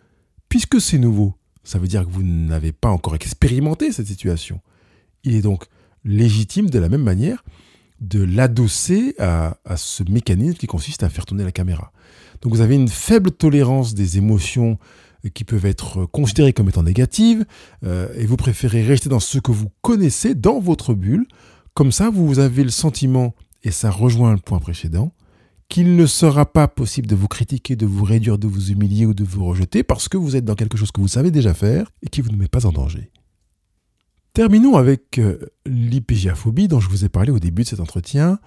Puisque 0.48 0.80
c'est 0.80 0.98
nouveau, 0.98 1.36
ça 1.64 1.78
veut 1.78 1.88
dire 1.88 2.04
que 2.04 2.10
vous 2.10 2.22
n'avez 2.22 2.72
pas 2.72 2.88
encore 2.88 3.14
expérimenté 3.14 3.92
cette 3.92 4.06
situation. 4.06 4.60
Il 5.24 5.34
est 5.34 5.42
donc 5.42 5.64
légitime 6.04 6.70
de 6.70 6.78
la 6.78 6.88
même 6.88 7.02
manière 7.02 7.44
de 8.00 8.22
l'adosser 8.22 9.14
à, 9.18 9.56
ce 9.76 10.02
mécanisme 10.04 10.56
qui 10.56 10.66
consiste 10.66 11.02
à 11.02 11.10
faire 11.10 11.26
tourner 11.26 11.44
la 11.44 11.52
caméra. 11.52 11.92
Donc 12.40 12.54
vous 12.54 12.62
avez 12.62 12.74
une 12.74 12.88
faible 12.88 13.30
tolérance 13.30 13.94
des 13.94 14.16
émotions 14.16 14.78
qui 15.34 15.44
peuvent 15.44 15.66
être 15.66 16.06
considérées 16.06 16.54
comme 16.54 16.70
étant 16.70 16.82
négatives, 16.82 17.44
euh, 17.84 18.08
et 18.16 18.24
vous 18.24 18.38
préférez 18.38 18.82
rester 18.82 19.10
dans 19.10 19.20
ce 19.20 19.38
que 19.38 19.52
vous 19.52 19.70
connaissez, 19.82 20.34
dans 20.34 20.60
votre 20.60 20.94
bulle. 20.94 21.26
Comme 21.74 21.92
ça, 21.92 22.08
vous 22.08 22.38
avez 22.38 22.64
le 22.64 22.70
sentiment, 22.70 23.34
et 23.62 23.70
ça 23.70 23.90
rejoint 23.90 24.32
le 24.32 24.38
point 24.38 24.60
précédent, 24.60 25.12
qu'il 25.70 25.94
ne 25.96 26.04
sera 26.04 26.52
pas 26.52 26.68
possible 26.68 27.06
de 27.06 27.14
vous 27.14 27.28
critiquer, 27.28 27.76
de 27.76 27.86
vous 27.86 28.04
réduire, 28.04 28.36
de 28.36 28.48
vous 28.48 28.72
humilier 28.72 29.06
ou 29.06 29.14
de 29.14 29.24
vous 29.24 29.46
rejeter 29.46 29.82
parce 29.84 30.08
que 30.08 30.18
vous 30.18 30.36
êtes 30.36 30.44
dans 30.44 30.56
quelque 30.56 30.76
chose 30.76 30.90
que 30.90 31.00
vous 31.00 31.08
savez 31.08 31.30
déjà 31.30 31.54
faire 31.54 31.90
et 32.02 32.08
qui 32.08 32.20
vous 32.20 32.30
ne 32.30 32.36
met 32.36 32.48
pas 32.48 32.66
en 32.66 32.72
danger. 32.72 33.10
Terminons 34.34 34.76
avec 34.76 35.18
euh, 35.18 35.38
l'hypégiaphobie 35.66 36.68
dont 36.68 36.80
je 36.80 36.88
vous 36.88 37.04
ai 37.04 37.08
parlé 37.08 37.30
au 37.30 37.38
début 37.38 37.62
de 37.62 37.68
cet 37.68 37.80
entretien, 37.80 38.40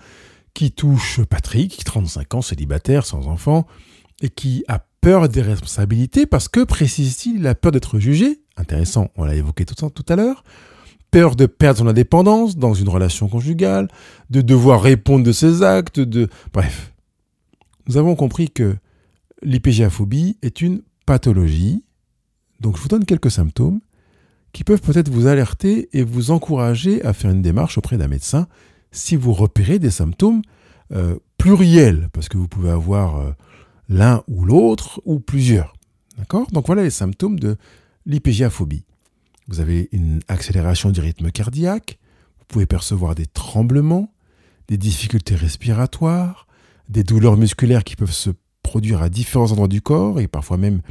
qui 0.54 0.72
touche 0.72 1.22
Patrick, 1.24 1.84
35 1.84 2.36
ans, 2.36 2.42
célibataire, 2.42 3.06
sans 3.06 3.28
enfant, 3.28 3.66
et 4.22 4.30
qui 4.30 4.64
a 4.68 4.86
peur 5.02 5.28
des 5.28 5.42
responsabilités 5.42 6.26
parce 6.26 6.48
que, 6.48 6.64
précise-t-il, 6.64 7.38
il 7.38 7.48
a 7.48 7.56
peur 7.56 7.72
d'être 7.72 8.00
jugé. 8.00 8.42
Intéressant, 8.58 9.10
on 9.16 9.24
l'a 9.24 9.36
évoqué 9.36 9.66
tout, 9.66 9.90
tout 9.90 10.06
à 10.10 10.16
l'heure. 10.16 10.44
Peur 11.10 11.36
de 11.36 11.46
perdre 11.46 11.80
son 11.80 11.88
indépendance 11.88 12.58
dans 12.58 12.74
une 12.74 12.90
relation 12.90 13.28
conjugale, 13.28 13.88
de 14.30 14.42
devoir 14.42 14.82
répondre 14.82 15.24
de 15.24 15.32
ses 15.32 15.64
actes, 15.64 16.00
de... 16.00 16.28
Bref. 16.54 16.93
Nous 17.88 17.98
avons 17.98 18.15
compris 18.15 18.50
que 18.50 18.76
l'hypégiaphobie 19.41 20.38
est 20.41 20.62
une 20.62 20.82
pathologie. 21.06 21.84
Donc 22.60 22.78
je 22.78 22.82
vous 22.82 22.88
donne 22.88 23.06
quelques 23.06 23.32
symptômes 23.32 23.82
qui 24.54 24.63
peuvent 24.63 24.82
peut-être 24.82 25.10
vous 25.10 25.28
alerter 25.28 25.89
et 25.93 26.04
vous 26.04 26.32
encourager 26.32 27.04
à 27.04 27.13
faire 27.13 27.32
une 27.32 27.41
démarche 27.41 27.78
auprès 27.78 27.98
d'un 27.98 28.08
médecin 28.08 28.48
si 28.91 29.15
vous 29.15 29.34
repérez 29.34 29.80
des 29.80 29.89
symptômes 29.89 30.43
euh, 30.91 31.17
pluriels, 31.38 32.10
parce 32.13 32.30
que 32.30 32.38
vous 32.38 32.48
pouvez 32.48 32.69
avoir 32.69 33.19
euh, 33.19 33.32
l'un 33.89 34.24
ou 34.28 34.46
l'autre 34.46 35.02
ou 35.06 35.19
plusieurs. 35.19 35.74
D'accord? 36.17 36.48
Donc 36.52 36.67
voilà 36.67 36.84
les 36.84 36.91
symptômes 36.91 37.39
de 37.39 37.58
l'hypégiaphobie. 38.06 38.86
Vous 39.48 39.60
avez 39.60 39.89
une 39.91 40.22
accélération 40.28 40.91
du 40.91 41.02
rythme 41.02 41.32
cardiaque, 41.32 41.98
vous 42.38 42.46
pouvez 42.48 42.65
percevoir 42.67 43.15
des 43.15 43.26
tremblements, 43.26 44.13
des 44.67 44.78
difficultés 44.78 45.36
respiratoires, 45.36 46.48
des 46.89 47.04
douleurs 47.04 47.38
musculaires 47.38 47.84
qui 47.84 47.96
peuvent 47.96 48.12
se 48.12 48.32
produire 48.62 49.02
à 49.02 49.10
différents 49.10 49.52
endroits 49.52 49.67
du 49.67 49.82
corps 49.82 50.19
et 50.19 50.28
parfois 50.28 50.58
même 50.58 50.82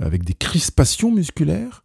avec 0.00 0.24
des 0.24 0.34
crispations 0.34 1.12
musculaires. 1.12 1.84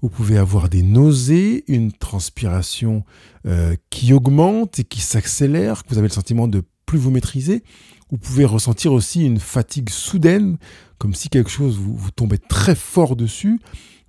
Vous 0.00 0.08
pouvez 0.08 0.38
avoir 0.38 0.68
des 0.68 0.82
nausées, 0.82 1.64
une 1.66 1.90
transpiration 1.92 3.04
euh, 3.46 3.74
qui 3.90 4.12
augmente 4.12 4.78
et 4.78 4.84
qui 4.84 5.00
s'accélère, 5.00 5.82
que 5.82 5.88
vous 5.90 5.98
avez 5.98 6.06
le 6.06 6.12
sentiment 6.12 6.46
de 6.46 6.62
plus 6.86 6.98
vous 6.98 7.10
maîtriser. 7.10 7.64
Vous 8.10 8.16
pouvez 8.16 8.44
ressentir 8.44 8.92
aussi 8.92 9.24
une 9.24 9.40
fatigue 9.40 9.90
soudaine, 9.90 10.56
comme 10.98 11.14
si 11.14 11.28
quelque 11.28 11.50
chose 11.50 11.76
vous, 11.76 11.96
vous 11.96 12.10
tombait 12.12 12.38
très 12.38 12.76
fort 12.76 13.16
dessus, 13.16 13.60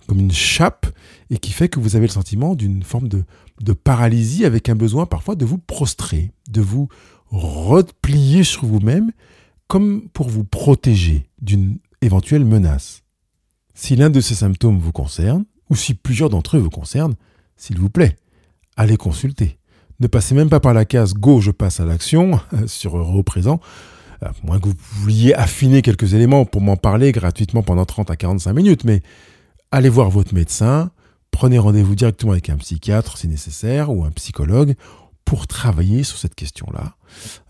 comme 0.06 0.20
une 0.20 0.32
chape, 0.32 0.86
et 1.28 1.38
qui 1.38 1.50
fait 1.50 1.68
que 1.68 1.80
vous 1.80 1.96
avez 1.96 2.06
le 2.06 2.12
sentiment 2.12 2.54
d'une 2.54 2.84
forme 2.84 3.08
de, 3.08 3.24
de 3.60 3.72
paralysie 3.72 4.44
avec 4.44 4.68
un 4.68 4.76
besoin 4.76 5.06
parfois 5.06 5.34
de 5.34 5.44
vous 5.44 5.58
prostrer, 5.58 6.30
de 6.48 6.60
vous 6.60 6.88
replier 7.30 8.44
sur 8.44 8.64
vous-même, 8.64 9.12
comme 9.68 10.08
pour 10.10 10.28
vous 10.28 10.44
protéger 10.44 11.26
d'une 11.40 11.78
éventuelle 12.02 12.44
menace. 12.44 13.02
Si 13.74 13.96
l'un 13.96 14.10
de 14.10 14.20
ces 14.20 14.34
symptômes 14.34 14.78
vous 14.78 14.92
concerne, 14.92 15.44
ou 15.70 15.76
si 15.76 15.94
plusieurs 15.94 16.30
d'entre 16.30 16.56
eux 16.56 16.60
vous 16.60 16.70
concernent, 16.70 17.14
s'il 17.56 17.78
vous 17.78 17.90
plaît, 17.90 18.16
allez 18.76 18.96
consulter. 18.96 19.58
Ne 20.00 20.06
passez 20.06 20.34
même 20.34 20.48
pas 20.48 20.60
par 20.60 20.74
la 20.74 20.84
case 20.84 21.14
Go, 21.14 21.40
je 21.40 21.50
passe 21.50 21.78
à 21.78 21.84
l'action 21.84 22.40
sur 22.66 22.96
Euro 22.96 23.22
présent, 23.22 23.60
à 24.22 24.32
moins 24.42 24.58
que 24.58 24.68
vous 24.68 24.74
vouliez 24.94 25.34
affiner 25.34 25.82
quelques 25.82 26.14
éléments 26.14 26.44
pour 26.44 26.60
m'en 26.60 26.76
parler 26.76 27.12
gratuitement 27.12 27.62
pendant 27.62 27.84
30 27.84 28.10
à 28.10 28.16
45 28.16 28.52
minutes, 28.52 28.84
mais 28.84 29.02
allez 29.70 29.88
voir 29.88 30.10
votre 30.10 30.34
médecin, 30.34 30.90
prenez 31.30 31.58
rendez-vous 31.58 31.94
directement 31.94 32.32
avec 32.32 32.50
un 32.50 32.56
psychiatre 32.56 33.18
si 33.18 33.28
nécessaire 33.28 33.90
ou 33.90 34.04
un 34.04 34.10
psychologue 34.10 34.74
pour 35.24 35.46
travailler 35.46 36.02
sur 36.02 36.18
cette 36.18 36.34
question-là. 36.34 36.96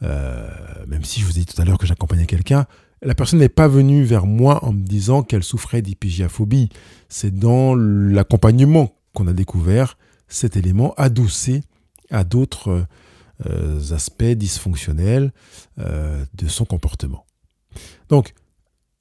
Euh, 0.03 0.51
même 0.87 1.05
si 1.05 1.21
je 1.21 1.27
vous 1.27 1.39
ai 1.39 1.41
dit 1.41 1.47
tout 1.47 1.61
à 1.61 1.65
l'heure 1.65 1.79
que 1.79 1.87
j'accompagnais 1.87 2.27
quelqu'un, 2.27 2.67
la 3.03 3.15
personne 3.15 3.39
n'est 3.39 3.49
pas 3.49 3.69
venue 3.69 4.05
vers 4.05 4.27
moi 4.27 4.65
en 4.65 4.73
me 4.73 4.83
disant 4.83 5.23
qu'elle 5.23 5.43
souffrait 5.43 5.81
d'hypigiaphobie. 5.81 6.69
C'est 7.09 7.35
dans 7.35 7.75
l'accompagnement 7.75 8.95
qu'on 9.15 9.27
a 9.27 9.33
découvert 9.33 9.97
cet 10.29 10.57
élément 10.57 10.95
adossé 10.97 11.63
à 12.11 12.25
d'autres 12.25 12.87
euh, 13.47 13.81
aspects 13.93 14.25
dysfonctionnels 14.25 15.33
euh, 15.79 16.25
de 16.35 16.49
son 16.49 16.65
comportement. 16.67 17.25
Donc, 18.09 18.35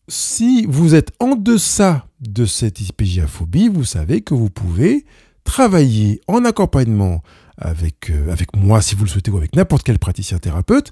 si 0.07 0.65
vous 0.67 0.95
êtes 0.95 1.11
en 1.19 1.35
deçà 1.35 2.07
de 2.21 2.45
cette 2.45 2.81
hypigiaphobie, 2.81 3.67
vous 3.67 3.83
savez 3.83 4.21
que 4.21 4.33
vous 4.33 4.49
pouvez 4.49 5.05
travailler 5.43 6.21
en 6.27 6.45
accompagnement 6.45 7.21
avec, 7.59 8.09
euh, 8.09 8.31
avec 8.31 8.55
moi, 8.55 8.81
si 8.81 8.95
vous 8.95 9.03
le 9.03 9.09
souhaitez, 9.09 9.31
ou 9.31 9.37
avec 9.37 9.55
n'importe 9.55 9.83
quel 9.83 9.99
praticien 9.99 10.39
thérapeute, 10.39 10.91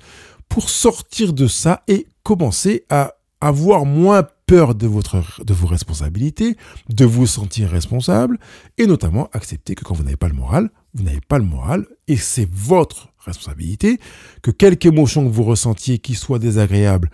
pour 0.49 0.69
sortir 0.69 1.33
de 1.33 1.47
ça 1.47 1.83
et 1.87 2.07
commencer 2.23 2.83
à 2.89 3.13
avoir 3.41 3.85
moins 3.85 4.23
peur 4.45 4.75
de, 4.75 4.87
votre, 4.87 5.43
de 5.43 5.53
vos 5.53 5.67
responsabilités, 5.67 6.55
de 6.89 7.05
vous 7.05 7.27
sentir 7.27 7.69
responsable, 7.69 8.39
et 8.77 8.87
notamment 8.87 9.29
accepter 9.33 9.75
que 9.75 9.83
quand 9.83 9.93
vous 9.93 10.03
n'avez 10.03 10.17
pas 10.17 10.29
le 10.29 10.33
moral, 10.33 10.69
vous 10.93 11.03
n'avez 11.03 11.21
pas 11.21 11.37
le 11.37 11.45
moral, 11.45 11.85
et 12.07 12.17
c'est 12.17 12.49
votre 12.51 13.09
responsabilité, 13.19 13.99
que 14.41 14.51
quelque 14.51 14.87
émotion 14.87 15.25
que 15.25 15.33
vous 15.33 15.43
ressentiez 15.43 15.99
qui 15.99 16.15
soit 16.15 16.39
désagréable, 16.39 17.11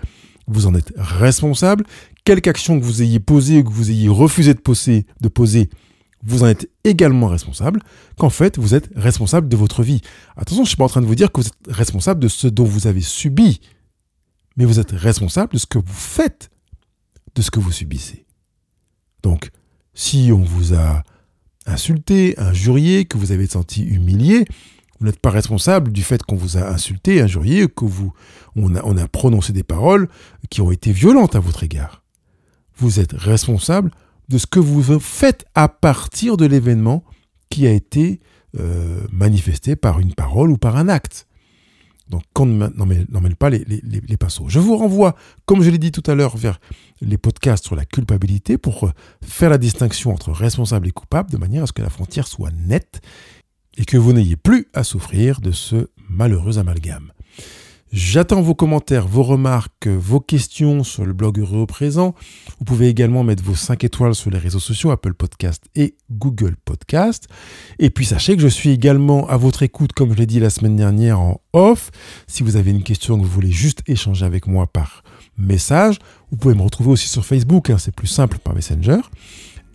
vous 0.47 0.67
en 0.67 0.75
êtes 0.75 0.93
responsable, 0.95 1.85
quelque 2.23 2.49
action 2.49 2.79
que 2.79 2.85
vous 2.85 3.01
ayez 3.01 3.19
posée 3.19 3.59
ou 3.59 3.63
que 3.63 3.71
vous 3.71 3.91
ayez 3.91 4.09
refusé 4.09 4.53
de 4.53 4.59
poser, 4.59 5.05
de 5.21 5.27
poser 5.27 5.69
vous 6.25 6.43
en 6.43 6.47
êtes 6.47 6.69
également 6.83 7.27
responsable, 7.27 7.81
qu'en 8.17 8.29
fait, 8.29 8.57
vous 8.57 8.75
êtes 8.75 8.89
responsable 8.95 9.49
de 9.49 9.55
votre 9.55 9.83
vie. 9.83 10.01
Attention, 10.37 10.63
je 10.63 10.67
ne 10.67 10.67
suis 10.67 10.77
pas 10.77 10.85
en 10.85 10.89
train 10.89 11.01
de 11.01 11.05
vous 11.05 11.15
dire 11.15 11.31
que 11.31 11.41
vous 11.41 11.47
êtes 11.47 11.53
responsable 11.67 12.19
de 12.21 12.27
ce 12.27 12.47
dont 12.47 12.63
vous 12.63 12.87
avez 12.87 13.01
subi, 13.01 13.59
mais 14.55 14.65
vous 14.65 14.79
êtes 14.79 14.91
responsable 14.91 15.53
de 15.53 15.57
ce 15.57 15.65
que 15.65 15.79
vous 15.79 15.93
faites, 15.93 16.49
de 17.35 17.41
ce 17.41 17.51
que 17.51 17.59
vous 17.59 17.71
subissez. 17.71 18.25
Donc, 19.21 19.51
si 19.93 20.31
on 20.33 20.43
vous 20.43 20.73
a 20.73 21.03
insulté, 21.65 22.35
injurié, 22.37 23.05
que 23.05 23.17
vous 23.17 23.31
avez 23.31 23.47
senti 23.47 23.83
humilié, 23.83 24.45
vous 24.99 25.07
n'êtes 25.07 25.19
pas 25.19 25.31
responsable 25.31 25.91
du 25.91 26.03
fait 26.03 26.23
qu'on 26.23 26.35
vous 26.35 26.57
a 26.57 26.69
insulté, 26.69 27.21
injurié, 27.21 27.67
que 27.67 27.85
vous, 27.85 28.13
a, 28.55 28.81
on 28.85 28.97
a 28.97 29.07
prononcé 29.07 29.51
des 29.51 29.63
paroles 29.63 30.07
qui 30.49 30.61
ont 30.61 30.71
été 30.71 30.91
violentes 30.91 31.35
à 31.35 31.39
votre 31.39 31.63
égard. 31.63 32.03
Vous 32.77 32.99
êtes 32.99 33.13
responsable 33.13 33.91
de 34.29 34.37
ce 34.37 34.47
que 34.47 34.59
vous 34.59 34.99
faites 34.99 35.45
à 35.55 35.67
partir 35.67 36.37
de 36.37 36.45
l'événement 36.45 37.03
qui 37.49 37.67
a 37.67 37.71
été 37.71 38.19
euh, 38.59 39.01
manifesté 39.11 39.75
par 39.75 39.99
une 39.99 40.13
parole 40.13 40.51
ou 40.51 40.57
par 40.57 40.77
un 40.77 40.89
acte. 40.89 41.27
Donc, 42.09 42.23
qu'on 42.33 42.45
n'emmène 42.45 43.35
pas 43.35 43.49
les, 43.49 43.63
les, 43.65 44.17
pinceaux. 44.17 44.45
Je 44.47 44.59
vous 44.59 44.77
renvoie, 44.77 45.15
comme 45.45 45.63
je 45.63 45.69
l'ai 45.69 45.77
dit 45.77 45.91
tout 45.91 46.03
à 46.05 46.15
l'heure, 46.15 46.37
vers 46.37 46.59
les 47.01 47.17
podcasts 47.17 47.65
sur 47.65 47.75
la 47.75 47.85
culpabilité 47.85 48.57
pour 48.57 48.91
faire 49.23 49.49
la 49.49 49.57
distinction 49.57 50.11
entre 50.11 50.31
responsable 50.31 50.87
et 50.87 50.91
coupable 50.91 51.31
de 51.31 51.37
manière 51.37 51.63
à 51.63 51.67
ce 51.67 51.73
que 51.73 51.81
la 51.81 51.89
frontière 51.89 52.27
soit 52.27 52.51
nette 52.51 53.01
et 53.77 53.85
que 53.85 53.97
vous 53.97 54.13
n'ayez 54.13 54.35
plus 54.35 54.67
à 54.73 54.83
souffrir 54.83 55.41
de 55.41 55.51
ce 55.51 55.87
malheureux 56.09 56.59
amalgame. 56.59 57.11
J'attends 57.95 58.41
vos 58.41 58.55
commentaires, 58.55 59.07
vos 59.07 59.21
remarques, 59.21 59.85
vos 59.85 60.19
questions 60.19 60.83
sur 60.83 61.05
le 61.05 61.13
blog 61.13 61.37
Heureux 61.37 61.67
présent. 61.67 62.15
Vous 62.57 62.65
pouvez 62.65 62.87
également 62.89 63.23
mettre 63.23 63.43
vos 63.43 63.53
5 63.53 63.83
étoiles 63.83 64.15
sur 64.15 64.31
les 64.31 64.39
réseaux 64.39 64.57
sociaux 64.57 64.89
Apple 64.89 65.13
Podcast 65.13 65.65
et 65.75 65.93
Google 66.09 66.55
Podcast. 66.65 67.27
Et 67.77 67.91
puis 67.91 68.05
sachez 68.05 68.35
que 68.35 68.41
je 68.41 68.47
suis 68.47 68.71
également 68.71 69.29
à 69.29 69.37
votre 69.37 69.61
écoute, 69.61 69.93
comme 69.93 70.11
je 70.11 70.17
l'ai 70.17 70.25
dit 70.25 70.39
la 70.39 70.49
semaine 70.49 70.75
dernière, 70.75 71.19
en 71.19 71.41
off. 71.53 71.91
Si 72.25 72.41
vous 72.41 72.55
avez 72.55 72.71
une 72.71 72.81
question 72.81 73.15
que 73.15 73.21
vous 73.21 73.29
voulez 73.29 73.51
juste 73.51 73.83
échanger 73.85 74.25
avec 74.25 74.47
moi 74.47 74.65
par 74.65 75.03
message, 75.37 75.99
vous 76.31 76.37
pouvez 76.37 76.55
me 76.55 76.63
retrouver 76.63 76.89
aussi 76.89 77.07
sur 77.07 77.23
Facebook, 77.23 77.69
hein, 77.69 77.77
c'est 77.77 77.93
plus 77.93 78.07
simple 78.07 78.39
par 78.39 78.55
Messenger. 78.55 79.01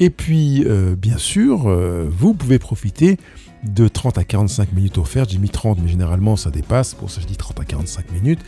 Et 0.00 0.10
puis, 0.10 0.64
euh, 0.66 0.96
bien 0.96 1.18
sûr, 1.18 1.68
euh, 1.68 2.08
vous 2.10 2.34
pouvez 2.34 2.58
profiter 2.58 3.16
de 3.64 3.88
30 3.88 4.18
à 4.18 4.24
45 4.24 4.72
minutes 4.72 4.98
offertes. 4.98 5.30
J'ai 5.30 5.38
mis 5.38 5.50
30, 5.50 5.78
mais 5.82 5.88
généralement 5.88 6.36
ça 6.36 6.50
dépasse. 6.50 6.94
Pour 6.94 7.10
ça, 7.10 7.20
je 7.20 7.26
dis 7.26 7.36
30 7.36 7.60
à 7.60 7.64
45 7.64 8.12
minutes. 8.12 8.40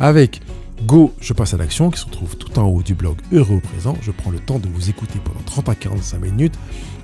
Avec 0.00 0.40
Go, 0.86 1.14
je 1.20 1.32
passe 1.32 1.54
à 1.54 1.56
l'action, 1.56 1.90
qui 1.90 2.00
se 2.00 2.06
trouve 2.06 2.36
tout 2.36 2.58
en 2.58 2.64
haut 2.64 2.82
du 2.82 2.94
blog 2.94 3.16
Heureux 3.32 3.56
au 3.56 3.60
présent. 3.60 3.96
Je 4.02 4.10
prends 4.10 4.30
le 4.30 4.40
temps 4.40 4.58
de 4.58 4.68
vous 4.68 4.90
écouter 4.90 5.20
pendant 5.24 5.40
30 5.44 5.68
à 5.68 5.74
45 5.74 6.20
minutes 6.20 6.54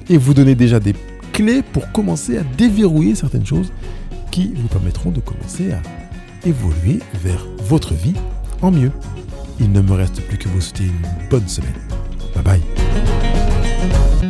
et 0.09 0.17
vous 0.17 0.35
donner 0.35 0.55
déjà 0.55 0.81
des 0.81 0.95
clés 1.33 1.63
pour 1.63 1.91
commencer 1.93 2.37
à 2.39 2.43
déverrouiller 2.43 3.15
certaines 3.15 3.47
choses 3.47 3.73
qui 4.31 4.53
vous 4.55 4.69
permettront 4.69 5.11
de 5.11 5.21
commencer 5.21 5.73
à 5.73 5.81
évoluer 6.47 7.01
vers 7.23 7.47
votre 7.65 7.95
vie 7.95 8.15
en 8.63 8.71
mieux. 8.71 8.93
Il 9.61 9.73
ne 9.73 9.81
me 9.81 9.93
reste 9.93 10.21
plus 10.23 10.39
que 10.39 10.49
vous 10.49 10.61
souhaiter 10.61 10.85
une 10.85 11.29
bonne 11.29 11.49
semaine. 11.49 11.75
Bye 12.35 12.61
bye. 14.23 14.30